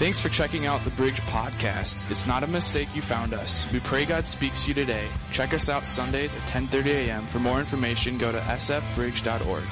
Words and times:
Thanks 0.00 0.18
for 0.18 0.30
checking 0.30 0.64
out 0.64 0.82
the 0.82 0.90
Bridge 0.92 1.20
Podcast. 1.20 2.10
It's 2.10 2.26
not 2.26 2.42
a 2.42 2.46
mistake 2.46 2.88
you 2.96 3.02
found 3.02 3.34
us. 3.34 3.70
We 3.70 3.80
pray 3.80 4.06
God 4.06 4.26
speaks 4.26 4.62
to 4.62 4.68
you 4.68 4.74
today. 4.74 5.06
Check 5.30 5.52
us 5.52 5.68
out 5.68 5.86
Sundays 5.86 6.34
at 6.34 6.40
10:30 6.48 6.86
a.m. 6.86 7.26
For 7.26 7.38
more 7.38 7.60
information, 7.60 8.16
go 8.16 8.32
to 8.32 8.40
sfbridge.org. 8.40 9.62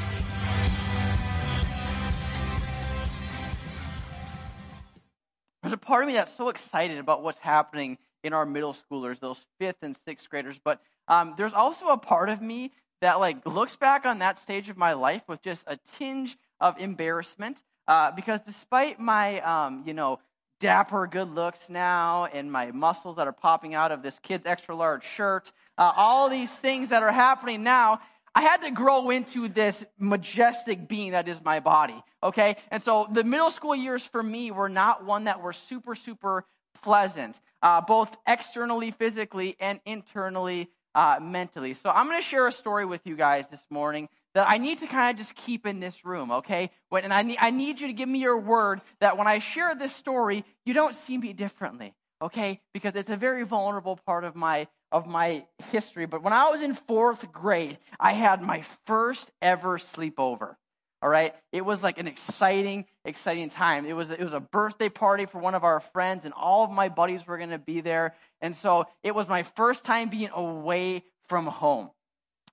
There's 5.63 5.73
a 5.73 5.79
part 5.79 6.03
of 6.03 6.09
me 6.09 6.13
that's 6.13 6.37
so 6.37 6.51
excited 6.51 6.99
about 6.99 7.23
what's 7.23 7.39
happening 7.39 7.97
in 8.23 8.35
our 8.35 8.45
middle 8.45 8.75
schoolers, 8.75 9.21
those 9.21 9.43
fifth 9.59 9.79
and 9.81 9.97
sixth 9.97 10.29
graders. 10.29 10.61
But 10.63 10.83
um, 11.09 11.37
there's 11.39 11.55
also 11.55 11.87
a 11.89 11.97
part 11.97 12.29
of 12.29 12.43
me 12.43 12.73
that 13.01 13.19
like 13.19 13.47
looks 13.47 13.77
back 13.77 14.05
on 14.05 14.19
that 14.19 14.39
stage 14.39 14.69
of 14.69 14.77
my 14.77 14.93
life 14.93 15.23
with 15.27 15.41
just 15.41 15.65
a 15.67 15.79
tinge 15.97 16.37
of 16.61 16.79
embarrassment. 16.79 17.57
Uh, 17.89 18.13
because 18.13 18.41
despite 18.43 19.01
my, 19.01 19.41
um, 19.41 19.83
you 19.87 19.95
know, 19.95 20.21
dapper 20.61 21.07
good 21.07 21.31
looks 21.31 21.71
now 21.71 22.27
and 22.27 22.53
my 22.53 22.71
muscles 22.71 23.17
that 23.17 23.27
are 23.27 23.33
popping 23.33 23.75
out 23.75 23.91
of 23.91 24.03
this 24.03 24.19
kid's 24.23 24.45
extra 24.45 24.77
large 24.77 25.05
shirt, 25.05 25.51
uh, 25.79 25.93
all 25.97 26.29
these 26.29 26.53
things 26.53 26.91
that 26.91 27.03
are 27.03 27.13
happening 27.13 27.63
now, 27.63 27.99
I 28.35 28.43
had 28.43 28.59
to 28.59 28.71
grow 28.71 29.09
into 29.09 29.49
this 29.49 29.85
majestic 29.99 30.87
being 30.87 31.13
that 31.13 31.29
is 31.29 31.43
my 31.43 31.61
body, 31.61 32.01
okay? 32.23 32.57
And 32.71 32.83
so 32.83 33.09
the 33.11 33.25
middle 33.25 33.51
school 33.51 33.75
years 33.75 34.05
for 34.05 34.23
me 34.23 34.51
were 34.51 34.69
not 34.69 35.05
one 35.05 35.25
that 35.25 35.41
were 35.41 35.55
super, 35.55 35.95
super 35.95 36.45
pleasant, 36.83 37.41
uh, 37.63 37.81
both 37.81 38.15
externally, 38.27 38.91
physically, 38.91 39.57
and 39.59 39.81
internally, 39.87 40.69
uh, 40.95 41.19
mentally. 41.23 41.75
So 41.75 41.91
I'm 41.91 42.07
going 42.07 42.21
to 42.21 42.27
share 42.27 42.47
a 42.47 42.53
story 42.53 42.85
with 42.85 43.01
you 43.07 43.17
guys 43.17 43.49
this 43.49 43.65
morning 43.71 44.09
that 44.35 44.49
I 44.49 44.59
need 44.59 44.81
to 44.81 44.87
kind 44.87 45.11
of 45.11 45.19
just 45.19 45.35
keep 45.35 45.67
in 45.67 45.81
this 45.81 46.05
room, 46.05 46.31
okay? 46.31 46.71
When, 46.89 47.05
and 47.05 47.13
I 47.13 47.23
need, 47.23 47.39
I 47.41 47.51
need 47.51 47.81
you 47.81 47.87
to 47.89 47.93
give 47.93 48.09
me 48.09 48.19
your 48.19 48.39
word 48.39 48.81
that 49.01 49.17
when 49.17 49.27
I 49.27 49.39
share 49.39 49.75
this 49.75 49.95
story, 49.95 50.45
you 50.65 50.75
don't 50.75 50.95
see 50.95 51.17
me 51.17 51.33
differently, 51.33 51.95
okay? 52.23 52.61
Because 52.73 52.95
it's 52.95 53.11
a 53.11 53.17
very 53.17 53.45
vulnerable 53.45 53.99
part 54.07 54.25
of 54.25 54.37
my 54.37 54.69
of 54.91 55.07
my 55.07 55.45
history. 55.71 56.07
But 56.07 56.23
when 56.23 56.33
I 56.33 56.49
was 56.49 56.63
in 56.63 56.75
fourth 56.75 57.31
grade, 57.31 57.79
I 58.01 58.13
had 58.13 58.41
my 58.41 58.65
first 58.87 59.31
ever 59.43 59.77
sleepover. 59.77 60.57
All 61.01 61.09
right, 61.09 61.33
it 61.53 61.65
was 61.65 61.81
like 61.81 61.99
an 61.99 62.09
exciting, 62.09 62.85
exciting 63.05 63.51
time. 63.51 63.87
It 63.87 63.93
was 63.93 64.11
it 64.11 64.19
was 64.19 64.33
a 64.33 64.41
birthday 64.41 64.89
party 64.89 65.27
for 65.27 65.39
one 65.39 65.55
of 65.55 65.63
our 65.63 65.79
friends, 65.79 66.25
and 66.25 66.35
all 66.35 66.65
of 66.65 66.73
my 66.73 66.89
buddies 66.89 67.25
were 67.25 67.39
going 67.39 67.51
to 67.51 67.59
be 67.59 67.81
there. 67.81 68.15
And 68.41 68.55
so 68.55 68.87
it 69.05 69.15
was 69.15 69.29
my 69.29 69.45
first 69.45 69.85
time 69.85 70.09
being 70.09 70.31
away 70.35 71.05
from 71.29 71.47
home. 71.47 71.91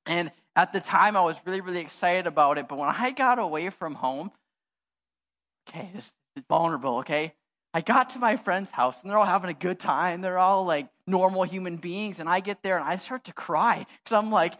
And 0.05 0.31
at 0.55 0.71
the 0.71 0.79
time, 0.79 1.17
I 1.17 1.21
was 1.21 1.37
really, 1.45 1.61
really 1.61 1.79
excited 1.79 2.27
about 2.27 2.57
it. 2.57 2.67
But 2.67 2.77
when 2.77 2.89
I 2.89 3.11
got 3.11 3.39
away 3.39 3.69
from 3.69 3.95
home, 3.95 4.31
okay, 5.67 5.89
this 5.93 6.11
is 6.35 6.43
vulnerable, 6.49 6.97
okay? 6.97 7.33
I 7.73 7.81
got 7.81 8.11
to 8.11 8.19
my 8.19 8.37
friend's 8.37 8.71
house 8.71 9.01
and 9.01 9.11
they're 9.11 9.17
all 9.17 9.25
having 9.25 9.49
a 9.49 9.53
good 9.53 9.79
time. 9.79 10.21
They're 10.21 10.37
all 10.37 10.63
like 10.63 10.87
normal 11.07 11.43
human 11.43 11.75
beings. 11.75 12.21
And 12.21 12.29
I 12.29 12.39
get 12.39 12.63
there 12.63 12.77
and 12.77 12.87
I 12.87 12.95
start 12.95 13.25
to 13.25 13.33
cry 13.33 13.85
because 14.01 14.15
I'm 14.15 14.31
like, 14.31 14.53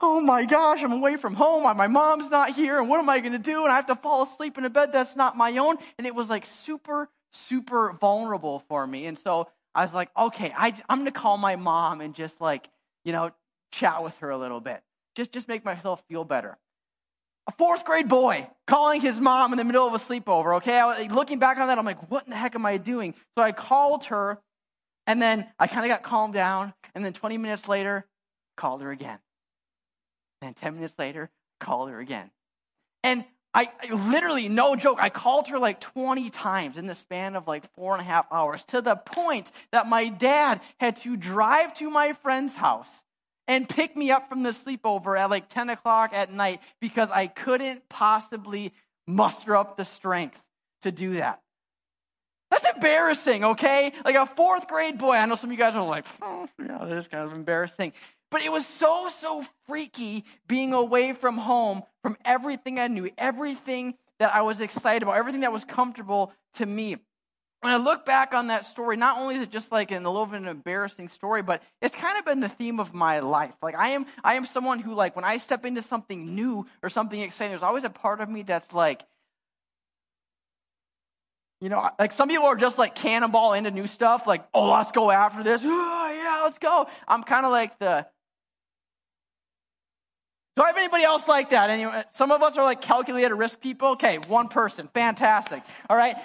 oh 0.00 0.20
my 0.20 0.46
gosh, 0.46 0.82
I'm 0.82 0.92
away 0.92 1.16
from 1.16 1.34
home. 1.34 1.62
My 1.76 1.86
mom's 1.86 2.30
not 2.30 2.52
here. 2.52 2.78
And 2.78 2.88
what 2.88 3.00
am 3.00 3.08
I 3.10 3.20
going 3.20 3.32
to 3.32 3.38
do? 3.38 3.64
And 3.64 3.72
I 3.72 3.76
have 3.76 3.86
to 3.88 3.94
fall 3.94 4.22
asleep 4.22 4.56
in 4.56 4.64
a 4.64 4.70
bed 4.70 4.92
that's 4.92 5.14
not 5.14 5.36
my 5.36 5.56
own. 5.58 5.76
And 5.98 6.06
it 6.06 6.14
was 6.14 6.30
like 6.30 6.46
super, 6.46 7.10
super 7.32 7.92
vulnerable 8.00 8.60
for 8.68 8.86
me. 8.86 9.06
And 9.06 9.18
so 9.18 9.48
I 9.74 9.82
was 9.82 9.92
like, 9.92 10.08
okay, 10.16 10.52
I, 10.56 10.72
I'm 10.88 11.00
going 11.00 11.12
to 11.12 11.18
call 11.18 11.36
my 11.36 11.56
mom 11.56 12.00
and 12.00 12.14
just 12.14 12.40
like, 12.40 12.66
you 13.04 13.12
know, 13.12 13.30
chat 13.74 14.02
with 14.02 14.16
her 14.18 14.30
a 14.30 14.38
little 14.38 14.60
bit. 14.60 14.82
Just, 15.14 15.32
just 15.32 15.48
make 15.48 15.64
myself 15.64 16.02
feel 16.08 16.24
better 16.24 16.58
a 17.46 17.52
fourth 17.52 17.84
grade 17.84 18.08
boy 18.08 18.48
calling 18.66 19.00
his 19.00 19.20
mom 19.20 19.52
in 19.52 19.58
the 19.58 19.64
middle 19.64 19.86
of 19.86 19.92
a 19.92 19.98
sleepover, 19.98 20.56
okay? 20.56 20.78
I, 20.78 21.06
looking 21.08 21.38
back 21.38 21.58
on 21.58 21.68
that, 21.68 21.78
I'm 21.78 21.84
like, 21.84 22.10
what 22.10 22.24
in 22.24 22.30
the 22.30 22.36
heck 22.36 22.54
am 22.54 22.64
I 22.64 22.78
doing? 22.78 23.14
So 23.36 23.44
I 23.44 23.52
called 23.52 24.04
her, 24.06 24.38
and 25.06 25.20
then 25.20 25.46
I 25.58 25.66
kind 25.66 25.84
of 25.84 25.90
got 25.90 26.02
calmed 26.02 26.34
down, 26.34 26.72
and 26.94 27.04
then 27.04 27.12
20 27.12 27.38
minutes 27.38 27.68
later, 27.68 28.06
called 28.56 28.80
her 28.82 28.90
again. 28.90 29.18
And 30.40 30.56
10 30.56 30.76
minutes 30.76 30.94
later, 30.98 31.30
called 31.60 31.90
her 31.90 32.00
again. 32.00 32.30
And 33.02 33.24
I, 33.52 33.70
I, 33.82 33.94
literally, 34.10 34.48
no 34.48 34.74
joke, 34.74 34.98
I 35.00 35.10
called 35.10 35.48
her 35.48 35.58
like 35.58 35.80
20 35.80 36.30
times 36.30 36.76
in 36.76 36.86
the 36.86 36.94
span 36.94 37.36
of 37.36 37.46
like 37.46 37.70
four 37.74 37.92
and 37.92 38.00
a 38.00 38.04
half 38.04 38.26
hours 38.32 38.64
to 38.68 38.80
the 38.80 38.96
point 38.96 39.52
that 39.70 39.86
my 39.86 40.08
dad 40.08 40.60
had 40.80 40.96
to 40.96 41.16
drive 41.16 41.74
to 41.74 41.90
my 41.90 42.14
friend's 42.14 42.56
house 42.56 43.03
and 43.46 43.68
pick 43.68 43.96
me 43.96 44.10
up 44.10 44.28
from 44.28 44.42
the 44.42 44.50
sleepover 44.50 45.18
at 45.18 45.30
like 45.30 45.48
10 45.48 45.70
o'clock 45.70 46.12
at 46.12 46.32
night 46.32 46.60
because 46.80 47.10
I 47.10 47.26
couldn't 47.26 47.88
possibly 47.88 48.72
muster 49.06 49.56
up 49.56 49.76
the 49.76 49.84
strength 49.84 50.40
to 50.82 50.92
do 50.92 51.14
that. 51.14 51.40
That's 52.50 52.68
embarrassing, 52.74 53.44
okay? 53.44 53.92
Like 54.04 54.14
a 54.14 54.26
fourth 54.26 54.68
grade 54.68 54.98
boy. 54.98 55.14
I 55.14 55.26
know 55.26 55.34
some 55.34 55.50
of 55.50 55.52
you 55.52 55.58
guys 55.58 55.74
are 55.74 55.84
like, 55.84 56.06
oh, 56.22 56.48
yeah, 56.58 56.78
that 56.84 56.98
is 56.98 57.08
kind 57.08 57.24
of 57.24 57.32
embarrassing. 57.32 57.92
But 58.30 58.42
it 58.42 58.50
was 58.50 58.66
so, 58.66 59.08
so 59.08 59.44
freaky 59.66 60.24
being 60.46 60.72
away 60.72 61.12
from 61.12 61.36
home, 61.36 61.82
from 62.02 62.16
everything 62.24 62.78
I 62.78 62.88
knew, 62.88 63.10
everything 63.18 63.94
that 64.18 64.34
I 64.34 64.42
was 64.42 64.60
excited 64.60 65.02
about, 65.02 65.16
everything 65.16 65.40
that 65.42 65.52
was 65.52 65.64
comfortable 65.64 66.32
to 66.54 66.66
me 66.66 66.96
when 67.64 67.72
I 67.72 67.78
look 67.78 68.04
back 68.04 68.34
on 68.34 68.48
that 68.48 68.66
story, 68.66 68.98
not 68.98 69.16
only 69.16 69.36
is 69.36 69.42
it 69.42 69.50
just 69.50 69.72
like 69.72 69.90
an, 69.90 70.04
a 70.04 70.10
little 70.10 70.26
bit 70.26 70.36
of 70.36 70.42
an 70.42 70.48
embarrassing 70.48 71.08
story, 71.08 71.40
but 71.40 71.62
it's 71.80 71.96
kind 71.96 72.18
of 72.18 72.26
been 72.26 72.40
the 72.40 72.48
theme 72.50 72.78
of 72.78 72.92
my 72.92 73.20
life. 73.20 73.54
Like 73.62 73.74
I 73.74 73.88
am, 73.92 74.04
I 74.22 74.34
am 74.34 74.44
someone 74.44 74.80
who 74.80 74.92
like 74.92 75.16
when 75.16 75.24
I 75.24 75.38
step 75.38 75.64
into 75.64 75.80
something 75.80 76.34
new 76.34 76.66
or 76.82 76.90
something 76.90 77.18
exciting, 77.18 77.52
there's 77.52 77.62
always 77.62 77.84
a 77.84 77.88
part 77.88 78.20
of 78.20 78.28
me 78.28 78.42
that's 78.42 78.74
like, 78.74 79.00
you 81.62 81.70
know, 81.70 81.88
like 81.98 82.12
some 82.12 82.28
people 82.28 82.44
are 82.44 82.54
just 82.54 82.78
like 82.78 82.94
cannonball 82.94 83.54
into 83.54 83.70
new 83.70 83.86
stuff, 83.86 84.26
like, 84.26 84.44
oh, 84.52 84.70
let's 84.70 84.92
go 84.92 85.10
after 85.10 85.42
this. 85.42 85.62
Oh, 85.64 85.68
yeah, 86.22 86.42
let's 86.44 86.58
go. 86.58 86.86
I'm 87.08 87.22
kind 87.22 87.46
of 87.46 87.50
like 87.50 87.78
the. 87.78 88.06
Do 90.56 90.62
I 90.62 90.66
have 90.66 90.76
anybody 90.76 91.02
else 91.02 91.26
like 91.26 91.50
that? 91.50 91.70
Anyway, 91.70 92.04
some 92.12 92.30
of 92.30 92.42
us 92.42 92.58
are 92.58 92.64
like 92.64 92.82
calculated 92.82 93.34
risk 93.34 93.62
people. 93.62 93.92
Okay, 93.92 94.18
one 94.28 94.48
person, 94.48 94.90
fantastic. 94.92 95.62
All 95.88 95.96
right, 95.96 96.16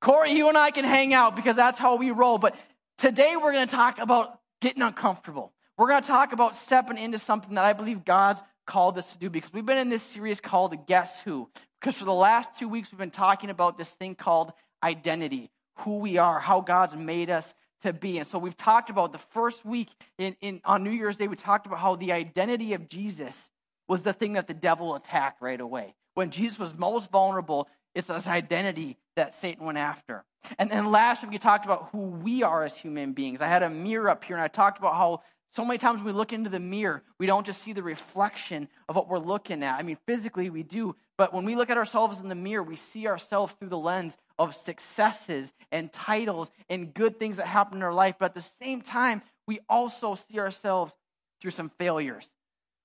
Corey, 0.00 0.32
you 0.32 0.48
and 0.48 0.56
I 0.56 0.70
can 0.70 0.84
hang 0.84 1.12
out 1.12 1.34
because 1.34 1.56
that's 1.56 1.78
how 1.78 1.96
we 1.96 2.10
roll. 2.10 2.38
But 2.38 2.56
today 2.98 3.34
we're 3.36 3.52
going 3.52 3.66
to 3.66 3.74
talk 3.74 3.98
about 3.98 4.40
getting 4.60 4.82
uncomfortable. 4.82 5.52
We're 5.76 5.88
going 5.88 6.02
to 6.02 6.08
talk 6.08 6.32
about 6.32 6.56
stepping 6.56 6.98
into 6.98 7.18
something 7.18 7.54
that 7.54 7.64
I 7.64 7.72
believe 7.72 8.04
God's 8.04 8.42
called 8.66 8.98
us 8.98 9.12
to 9.12 9.18
do 9.18 9.30
because 9.30 9.52
we've 9.52 9.66
been 9.66 9.78
in 9.78 9.88
this 9.88 10.02
series 10.02 10.40
called 10.40 10.86
Guess 10.86 11.20
Who. 11.22 11.48
Because 11.80 11.96
for 11.96 12.04
the 12.04 12.12
last 12.12 12.58
two 12.58 12.68
weeks, 12.68 12.92
we've 12.92 12.98
been 12.98 13.10
talking 13.10 13.50
about 13.50 13.78
this 13.78 13.90
thing 13.90 14.14
called 14.14 14.52
identity 14.82 15.50
who 15.78 15.98
we 15.98 16.18
are, 16.18 16.40
how 16.40 16.60
God's 16.60 16.96
made 16.96 17.30
us 17.30 17.54
to 17.82 17.92
be. 17.92 18.18
And 18.18 18.26
so 18.26 18.38
we've 18.38 18.56
talked 18.56 18.90
about 18.90 19.12
the 19.12 19.18
first 19.18 19.64
week 19.64 19.88
in, 20.18 20.36
in, 20.40 20.60
on 20.64 20.82
New 20.82 20.90
Year's 20.90 21.16
Day, 21.16 21.28
we 21.28 21.36
talked 21.36 21.66
about 21.66 21.78
how 21.78 21.94
the 21.96 22.12
identity 22.12 22.74
of 22.74 22.88
Jesus 22.88 23.50
was 23.86 24.02
the 24.02 24.12
thing 24.12 24.34
that 24.34 24.46
the 24.46 24.54
devil 24.54 24.94
attacked 24.94 25.40
right 25.40 25.60
away. 25.60 25.94
When 26.14 26.30
Jesus 26.30 26.58
was 26.58 26.76
most 26.76 27.10
vulnerable, 27.10 27.68
it's 27.94 28.08
this 28.08 28.26
identity 28.26 28.96
that 29.16 29.34
Satan 29.34 29.64
went 29.64 29.78
after. 29.78 30.24
And 30.58 30.70
then 30.70 30.90
last 30.90 31.22
week 31.22 31.32
we 31.32 31.38
talked 31.38 31.64
about 31.64 31.88
who 31.92 31.98
we 31.98 32.42
are 32.42 32.64
as 32.64 32.76
human 32.76 33.12
beings. 33.12 33.42
I 33.42 33.48
had 33.48 33.62
a 33.62 33.70
mirror 33.70 34.08
up 34.08 34.24
here 34.24 34.36
and 34.36 34.42
I 34.42 34.48
talked 34.48 34.78
about 34.78 34.94
how 34.94 35.22
so 35.50 35.64
many 35.64 35.78
times 35.78 36.02
we 36.02 36.12
look 36.12 36.32
into 36.32 36.50
the 36.50 36.60
mirror, 36.60 37.02
we 37.18 37.26
don't 37.26 37.46
just 37.46 37.62
see 37.62 37.72
the 37.72 37.82
reflection 37.82 38.68
of 38.88 38.96
what 38.96 39.08
we're 39.08 39.18
looking 39.18 39.62
at. 39.62 39.78
I 39.78 39.82
mean, 39.82 39.96
physically 40.06 40.50
we 40.50 40.62
do, 40.62 40.94
but 41.16 41.32
when 41.32 41.44
we 41.44 41.56
look 41.56 41.70
at 41.70 41.78
ourselves 41.78 42.20
in 42.20 42.28
the 42.28 42.34
mirror, 42.34 42.62
we 42.62 42.76
see 42.76 43.06
ourselves 43.06 43.54
through 43.54 43.70
the 43.70 43.78
lens 43.78 44.16
of 44.38 44.54
successes 44.54 45.52
and 45.72 45.92
titles 45.92 46.50
and 46.68 46.92
good 46.92 47.18
things 47.18 47.38
that 47.38 47.46
happen 47.46 47.78
in 47.78 47.82
our 47.82 47.94
life. 47.94 48.16
But 48.18 48.26
at 48.26 48.34
the 48.34 48.48
same 48.62 48.82
time, 48.82 49.22
we 49.46 49.60
also 49.68 50.14
see 50.14 50.38
ourselves 50.38 50.92
through 51.40 51.52
some 51.52 51.70
failures. 51.78 52.26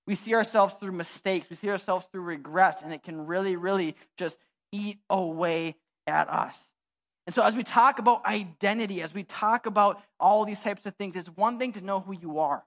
We 0.07 0.15
see 0.15 0.33
ourselves 0.33 0.75
through 0.79 0.93
mistakes. 0.93 1.49
We 1.49 1.55
see 1.55 1.69
ourselves 1.69 2.07
through 2.11 2.21
regrets, 2.21 2.81
and 2.81 2.93
it 2.93 3.03
can 3.03 3.25
really, 3.25 3.55
really 3.55 3.95
just 4.17 4.37
eat 4.73 4.99
away 5.09 5.77
at 6.05 6.29
us. 6.29 6.57
And 7.25 7.33
so, 7.33 7.41
as 7.43 7.55
we 7.55 7.63
talk 7.63 7.99
about 7.99 8.25
identity, 8.25 9.01
as 9.01 9.13
we 9.13 9.23
talk 9.23 9.65
about 9.65 10.01
all 10.19 10.43
these 10.43 10.59
types 10.59 10.85
of 10.85 10.95
things, 10.95 11.15
it's 11.15 11.29
one 11.29 11.57
thing 11.57 11.71
to 11.73 11.81
know 11.81 12.01
who 12.01 12.13
you 12.13 12.39
are. 12.39 12.63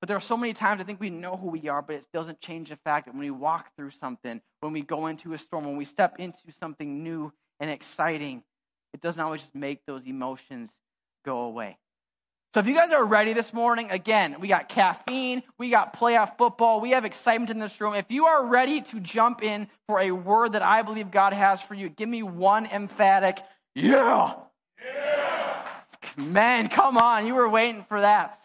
But 0.00 0.08
there 0.08 0.16
are 0.16 0.20
so 0.20 0.36
many 0.36 0.52
times 0.52 0.80
I 0.80 0.84
think 0.84 1.00
we 1.00 1.10
know 1.10 1.36
who 1.36 1.48
we 1.48 1.68
are, 1.68 1.80
but 1.80 1.96
it 1.96 2.06
doesn't 2.12 2.40
change 2.40 2.68
the 2.68 2.76
fact 2.76 3.06
that 3.06 3.14
when 3.14 3.20
we 3.20 3.30
walk 3.30 3.70
through 3.76 3.90
something, 3.90 4.42
when 4.60 4.72
we 4.72 4.82
go 4.82 5.06
into 5.06 5.32
a 5.32 5.38
storm, 5.38 5.64
when 5.64 5.76
we 5.76 5.84
step 5.84 6.16
into 6.18 6.50
something 6.50 7.02
new 7.02 7.32
and 7.60 7.70
exciting, 7.70 8.42
it 8.92 9.00
doesn't 9.00 9.22
always 9.22 9.42
just 9.42 9.54
make 9.54 9.86
those 9.86 10.06
emotions 10.06 10.76
go 11.24 11.42
away. 11.42 11.78
So 12.54 12.60
if 12.60 12.66
you 12.66 12.74
guys 12.74 12.92
are 12.92 13.06
ready 13.06 13.32
this 13.32 13.54
morning, 13.54 13.90
again, 13.90 14.36
we 14.38 14.46
got 14.46 14.68
caffeine, 14.68 15.42
we 15.56 15.70
got 15.70 15.98
playoff 15.98 16.36
football, 16.36 16.82
we 16.82 16.90
have 16.90 17.06
excitement 17.06 17.50
in 17.50 17.58
this 17.58 17.80
room. 17.80 17.94
If 17.94 18.10
you 18.10 18.26
are 18.26 18.44
ready 18.44 18.82
to 18.82 19.00
jump 19.00 19.42
in 19.42 19.68
for 19.86 20.00
a 20.00 20.10
word 20.10 20.52
that 20.52 20.60
I 20.60 20.82
believe 20.82 21.10
God 21.10 21.32
has 21.32 21.62
for 21.62 21.72
you, 21.72 21.88
give 21.88 22.10
me 22.10 22.22
one 22.22 22.66
emphatic, 22.66 23.38
yeah. 23.74 24.34
Yeah. 24.84 25.66
Man, 26.18 26.68
come 26.68 26.98
on, 26.98 27.26
you 27.26 27.34
were 27.34 27.48
waiting 27.48 27.86
for 27.88 28.02
that. 28.02 28.38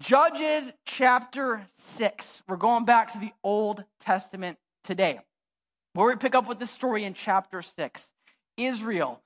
Judges 0.00 0.72
chapter 0.86 1.66
6. 1.76 2.42
We're 2.48 2.56
going 2.56 2.86
back 2.86 3.12
to 3.12 3.18
the 3.18 3.32
Old 3.44 3.84
Testament 4.00 4.56
today. 4.82 5.20
Where 5.92 6.06
we 6.06 6.16
pick 6.16 6.34
up 6.34 6.48
with 6.48 6.58
the 6.58 6.66
story 6.66 7.04
in 7.04 7.12
chapter 7.12 7.60
6. 7.60 8.08
Israel 8.56 9.20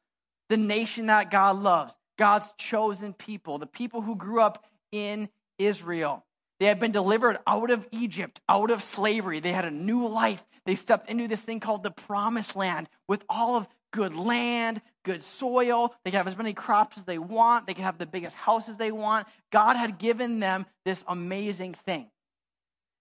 the 0.49 0.57
nation 0.57 1.07
that 1.07 1.31
God 1.31 1.57
loves, 1.57 1.95
God's 2.19 2.53
chosen 2.59 3.13
people, 3.13 3.59
the 3.59 3.67
people 3.67 4.01
who 4.01 4.17
grew 4.17 4.41
up 4.41 4.65
in 4.93 5.29
Israel. 5.59 6.25
They 6.61 6.67
had 6.67 6.79
been 6.79 6.93
delivered 6.93 7.39
out 7.47 7.71
of 7.71 7.87
Egypt, 7.91 8.41
out 8.49 8.71
of 8.71 8.83
slavery. 8.83 9.41
They 9.41 9.53
had 9.53 9.65
a 9.65 9.71
new 9.71 10.07
life. 10.07 10.43
They 10.67 10.77
stepped 10.77 11.11
into 11.11 11.29
this 11.29 11.43
thing 11.43 11.61
called 11.61 11.83
the 11.83 11.91
promised 11.91 12.57
land 12.57 12.89
with 13.09 13.25
all 13.29 13.57
of 13.57 13.67
good 13.93 14.15
land, 14.15 14.81
good 15.05 15.23
soil. 15.23 15.95
They 16.05 16.11
can 16.11 16.19
have 16.19 16.29
as 16.29 16.37
many 16.37 16.53
crops 16.53 16.99
as 16.99 17.05
they 17.05 17.19
want. 17.19 17.67
They 17.67 17.75
can 17.75 17.85
have 17.85 17.99
the 17.99 18.07
biggest 18.07 18.37
houses 18.37 18.77
they 18.77 18.93
want. 18.93 19.27
God 19.53 19.77
had 19.77 19.99
given 19.99 20.41
them 20.41 20.67
this 20.85 21.05
amazing 21.07 21.75
thing. 21.75 22.09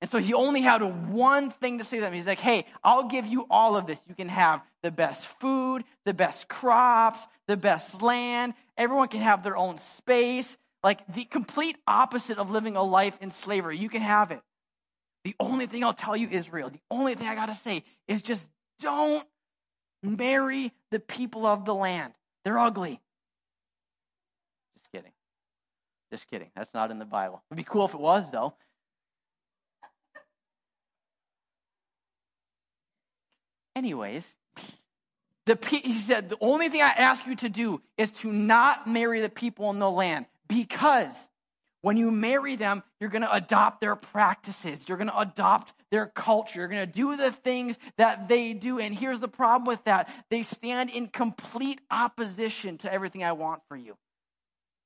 And 0.01 0.09
so 0.09 0.19
he 0.19 0.33
only 0.33 0.59
had 0.59 0.81
one 1.13 1.49
thing 1.49 1.77
to 1.77 1.85
say 1.85 1.97
to 1.97 2.01
them. 2.01 2.11
He's 2.11 2.27
like, 2.27 2.39
hey, 2.39 2.65
I'll 2.83 3.07
give 3.07 3.25
you 3.25 3.47
all 3.49 3.77
of 3.77 3.87
this. 3.87 4.01
You 4.05 4.13
can 4.13 4.27
have 4.27 4.61
the 4.81 4.91
best 4.91 5.25
food, 5.25 5.85
the 6.03 6.13
best 6.13 6.49
crops, 6.49 7.25
the 7.47 7.55
best 7.55 8.01
land. 8.01 8.53
Everyone 8.77 9.07
can 9.07 9.21
have 9.21 9.43
their 9.43 9.57
own 9.57 9.77
space. 9.77 10.57
Like 10.83 11.05
the 11.13 11.25
complete 11.25 11.77
opposite 11.87 12.37
of 12.37 12.51
living 12.51 12.75
a 12.75 12.83
life 12.83 13.17
in 13.21 13.31
slavery. 13.31 13.77
You 13.77 13.89
can 13.89 14.01
have 14.01 14.31
it. 14.31 14.41
The 15.23 15.35
only 15.39 15.67
thing 15.67 15.83
I'll 15.83 15.93
tell 15.93 16.17
you, 16.17 16.27
Israel, 16.29 16.69
the 16.69 16.81
only 16.91 17.15
thing 17.15 17.27
I 17.27 17.35
got 17.35 17.45
to 17.45 17.55
say 17.55 17.83
is 18.07 18.21
just 18.21 18.49
don't 18.79 19.25
marry 20.01 20.73
the 20.91 20.99
people 20.99 21.45
of 21.45 21.63
the 21.63 21.73
land. 21.73 22.13
They're 22.43 22.59
ugly. 22.59 22.99
Just 24.75 24.91
kidding. 24.91 25.11
Just 26.11 26.27
kidding. 26.29 26.49
That's 26.55 26.73
not 26.73 26.91
in 26.91 26.99
the 26.99 27.05
Bible. 27.05 27.41
It'd 27.49 27.57
be 27.57 27.63
cool 27.63 27.85
if 27.85 27.93
it 27.93 27.99
was, 27.99 28.29
though. 28.31 28.53
Anyways, 33.75 34.35
the, 35.45 35.57
he 35.69 35.97
said, 35.97 36.29
the 36.29 36.37
only 36.39 36.69
thing 36.69 36.81
I 36.81 36.89
ask 36.89 37.25
you 37.27 37.35
to 37.37 37.49
do 37.49 37.81
is 37.97 38.11
to 38.11 38.31
not 38.31 38.87
marry 38.87 39.19
the 39.21 39.29
people 39.29 39.69
in 39.71 39.79
the 39.79 39.89
land 39.91 40.25
because 40.47 41.27
when 41.81 41.97
you 41.97 42.11
marry 42.11 42.55
them, 42.55 42.81
you're 43.01 43.09
going 43.09 43.23
to 43.23 43.33
adopt 43.33 43.81
their 43.81 43.97
practices. 43.97 44.87
You're 44.87 44.97
going 44.97 45.09
to 45.09 45.19
adopt 45.19 45.73
their 45.91 46.05
culture. 46.05 46.59
You're 46.59 46.69
going 46.69 46.87
to 46.87 46.91
do 46.91 47.17
the 47.17 47.31
things 47.31 47.77
that 47.97 48.29
they 48.29 48.53
do. 48.53 48.79
And 48.79 48.97
here's 48.97 49.19
the 49.19 49.27
problem 49.27 49.67
with 49.67 49.83
that 49.83 50.07
they 50.29 50.43
stand 50.43 50.89
in 50.89 51.07
complete 51.07 51.81
opposition 51.91 52.77
to 52.79 52.91
everything 52.91 53.21
I 53.25 53.33
want 53.33 53.63
for 53.67 53.75
you. 53.75 53.97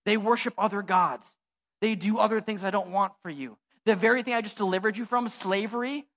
They 0.05 0.17
worship 0.17 0.55
other 0.57 0.81
gods, 0.81 1.31
they 1.81 1.93
do 1.93 2.17
other 2.17 2.41
things 2.41 2.63
I 2.63 2.71
don't 2.71 2.89
want 2.89 3.13
for 3.21 3.29
you. 3.29 3.57
The 3.85 3.95
very 3.95 4.23
thing 4.23 4.33
I 4.33 4.41
just 4.41 4.57
delivered 4.57 4.97
you 4.97 5.05
from, 5.05 5.29
slavery, 5.29 6.07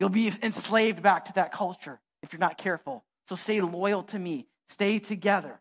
you'll 0.00 0.08
be 0.08 0.32
enslaved 0.42 1.02
back 1.02 1.26
to 1.26 1.34
that 1.34 1.52
culture 1.52 2.00
if 2.22 2.32
you're 2.32 2.40
not 2.40 2.56
careful. 2.56 3.04
So 3.28 3.36
stay 3.36 3.60
loyal 3.60 4.04
to 4.04 4.18
me, 4.18 4.46
stay 4.68 4.98
together. 4.98 5.60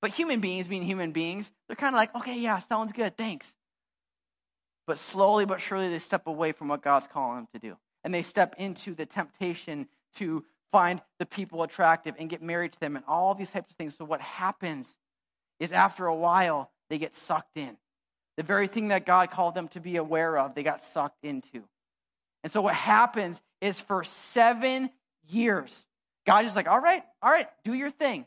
But 0.00 0.12
human 0.12 0.40
beings, 0.40 0.66
being 0.66 0.82
human 0.82 1.12
beings, 1.12 1.52
they're 1.68 1.76
kind 1.76 1.94
of 1.94 1.98
like, 1.98 2.14
okay, 2.14 2.38
yeah, 2.38 2.56
sounds 2.56 2.94
good, 2.94 3.18
thanks. 3.18 3.52
But 4.86 4.96
slowly 4.96 5.44
but 5.44 5.60
surely, 5.60 5.90
they 5.90 5.98
step 5.98 6.26
away 6.26 6.52
from 6.52 6.68
what 6.68 6.80
God's 6.80 7.06
calling 7.06 7.36
them 7.36 7.48
to 7.52 7.58
do. 7.58 7.76
And 8.02 8.14
they 8.14 8.22
step 8.22 8.54
into 8.56 8.94
the 8.94 9.04
temptation 9.04 9.88
to 10.14 10.42
find 10.72 11.02
the 11.18 11.26
people 11.26 11.62
attractive 11.62 12.14
and 12.18 12.30
get 12.30 12.40
married 12.40 12.72
to 12.72 12.80
them 12.80 12.96
and 12.96 13.04
all 13.06 13.34
these 13.34 13.50
types 13.50 13.70
of 13.70 13.76
things. 13.76 13.94
So, 13.94 14.06
what 14.06 14.22
happens 14.22 14.94
is 15.60 15.70
after 15.70 16.06
a 16.06 16.14
while, 16.14 16.70
they 16.88 16.96
get 16.96 17.14
sucked 17.14 17.58
in. 17.58 17.76
The 18.38 18.42
very 18.42 18.68
thing 18.68 18.88
that 18.88 19.04
God 19.04 19.30
called 19.30 19.54
them 19.54 19.68
to 19.68 19.80
be 19.80 19.96
aware 19.96 20.38
of, 20.38 20.54
they 20.54 20.62
got 20.62 20.82
sucked 20.82 21.24
into. 21.24 21.62
And 22.42 22.50
so, 22.50 22.62
what 22.62 22.74
happens 22.74 23.42
is 23.60 23.78
for 23.78 24.02
seven 24.02 24.88
years, 25.28 25.84
God 26.26 26.44
is 26.44 26.56
like, 26.56 26.68
all 26.68 26.80
right, 26.80 27.02
all 27.22 27.30
right, 27.30 27.48
do 27.64 27.72
your 27.72 27.90
thing. 27.90 28.26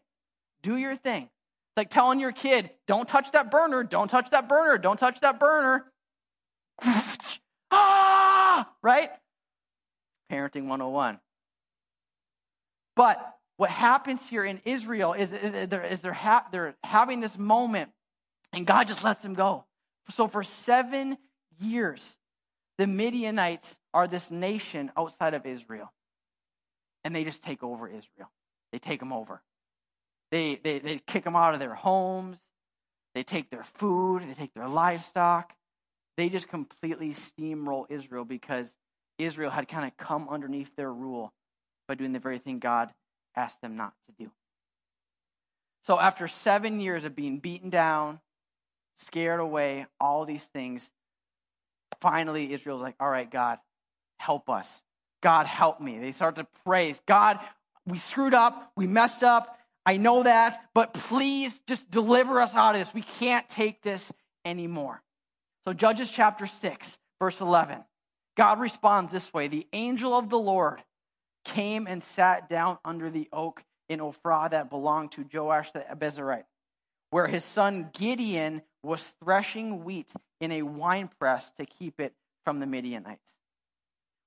Do 0.62 0.76
your 0.76 0.96
thing 0.96 1.24
It's 1.24 1.78
like 1.78 1.90
telling 1.90 2.20
your 2.20 2.32
kid, 2.32 2.70
don't 2.88 3.08
touch 3.08 3.32
that 3.34 3.52
burner, 3.52 3.84
don't 3.84 4.08
touch 4.08 4.30
that 4.32 4.50
burner, 4.50 4.78
don't 4.78 4.98
touch 4.98 5.20
that 5.22 5.40
burner. 5.40 5.86
ah! 7.72 8.70
Right? 8.82 9.12
Parenting 10.32 10.68
101. 10.68 11.20
But 12.96 13.36
what 13.58 13.70
happens 13.70 14.28
here 14.28 14.46
in 14.46 14.62
Israel 14.66 15.14
is, 15.14 15.34
is 15.34 16.00
they're, 16.02 16.14
ha- 16.14 16.46
they're 16.52 16.76
having 16.84 17.20
this 17.20 17.38
moment, 17.38 17.92
and 18.54 18.66
God 18.66 18.88
just 18.88 19.04
lets 19.04 19.22
them 19.22 19.34
go. 19.34 19.66
So 20.10 20.28
for 20.28 20.44
seven 20.44 21.18
years, 21.60 22.18
the 22.78 22.88
Midianites 22.88 23.78
are 23.94 24.08
this 24.08 24.32
nation 24.32 24.92
outside 24.96 25.34
of 25.34 25.46
Israel. 25.46 25.92
And 27.04 27.16
they 27.16 27.24
just 27.24 27.44
take 27.44 27.64
over 27.64 27.88
Israel. 27.88 28.30
They 28.72 28.80
take 28.80 29.00
them 29.00 29.14
over. 29.14 29.42
They, 30.32 30.60
they, 30.62 30.80
they 30.80 31.02
kick 31.06 31.24
them 31.24 31.36
out 31.36 31.54
of 31.54 31.60
their 31.60 31.74
homes. 31.74 32.38
They 33.16 33.24
take 33.24 33.50
their 33.50 33.64
food. 33.64 34.24
They 34.28 34.34
take 34.34 34.54
their 34.54 34.68
livestock. 34.68 35.54
They 36.18 36.30
just 36.30 36.50
completely 36.50 37.12
steamroll 37.12 37.86
Israel 37.90 38.26
because 38.26 38.76
Israel 39.18 39.50
had 39.50 39.68
kind 39.68 39.86
of 39.86 39.98
come 39.98 40.28
underneath 40.30 40.76
their 40.76 40.92
rule 40.92 41.34
by 41.88 41.96
doing 41.96 42.14
the 42.14 42.20
very 42.20 42.40
thing 42.40 42.60
God 42.60 42.90
asked 43.36 43.62
them 43.62 43.76
not 43.76 43.94
to 44.08 44.26
do. 44.26 44.32
So, 45.86 46.00
after 46.00 46.28
seven 46.28 46.80
years 46.80 47.04
of 47.04 47.16
being 47.16 47.40
beaten 47.40 47.70
down, 47.70 48.20
scared 48.98 49.40
away, 49.40 49.88
all 50.00 50.26
these 50.26 50.44
things, 50.46 50.92
finally 52.02 52.54
Israel's 52.54 52.82
like, 52.82 52.96
All 53.00 53.10
right, 53.10 53.30
God, 53.30 53.60
help 54.18 54.50
us. 54.50 54.82
God, 55.22 55.46
help 55.46 55.82
me. 55.82 56.00
They 56.00 56.12
start 56.12 56.36
to 56.36 56.48
praise 56.66 57.00
God, 57.06 57.40
we 57.90 57.98
screwed 57.98 58.34
up. 58.34 58.72
We 58.76 58.88
messed 58.88 59.24
up. 59.24 59.58
I 59.86 59.98
know 59.98 60.24
that, 60.24 60.70
but 60.74 60.94
please 60.94 61.60
just 61.66 61.90
deliver 61.90 62.40
us 62.40 62.54
out 62.54 62.76
of 62.76 62.82
this. 62.82 62.94
We 62.94 63.02
can't 63.02 63.48
take 63.50 63.82
this 63.82 64.12
anymore. 64.46 65.02
So, 65.66 65.74
Judges 65.74 66.10
chapter 66.10 66.46
6, 66.46 67.00
verse 67.20 67.42
11. 67.42 67.84
God 68.38 68.60
responds 68.60 69.12
this 69.12 69.34
way 69.34 69.48
The 69.48 69.68
angel 69.74 70.14
of 70.14 70.30
the 70.30 70.38
Lord 70.38 70.84
came 71.46 71.88
and 71.88 72.04
sat 72.04 72.50
down 72.50 72.78
under 72.86 73.10
the 73.10 73.28
oak 73.34 73.64
in 73.88 74.00
Ophrah 74.00 74.52
that 74.52 74.70
belonged 74.70 75.14
to 75.14 75.26
Joash 75.34 75.72
the 75.72 75.80
Abiezrite, 75.80 76.46
where 77.10 77.28
his 77.28 77.44
son 77.44 77.90
Gideon 77.92 78.62
was 78.84 79.14
threshing 79.24 79.84
wheat 79.84 80.12
in 80.40 80.52
a 80.52 80.62
winepress 80.62 81.52
to 81.58 81.66
keep 81.66 82.00
it 82.00 82.14
from 82.46 82.60
the 82.60 82.68
Midianites. 82.68 83.34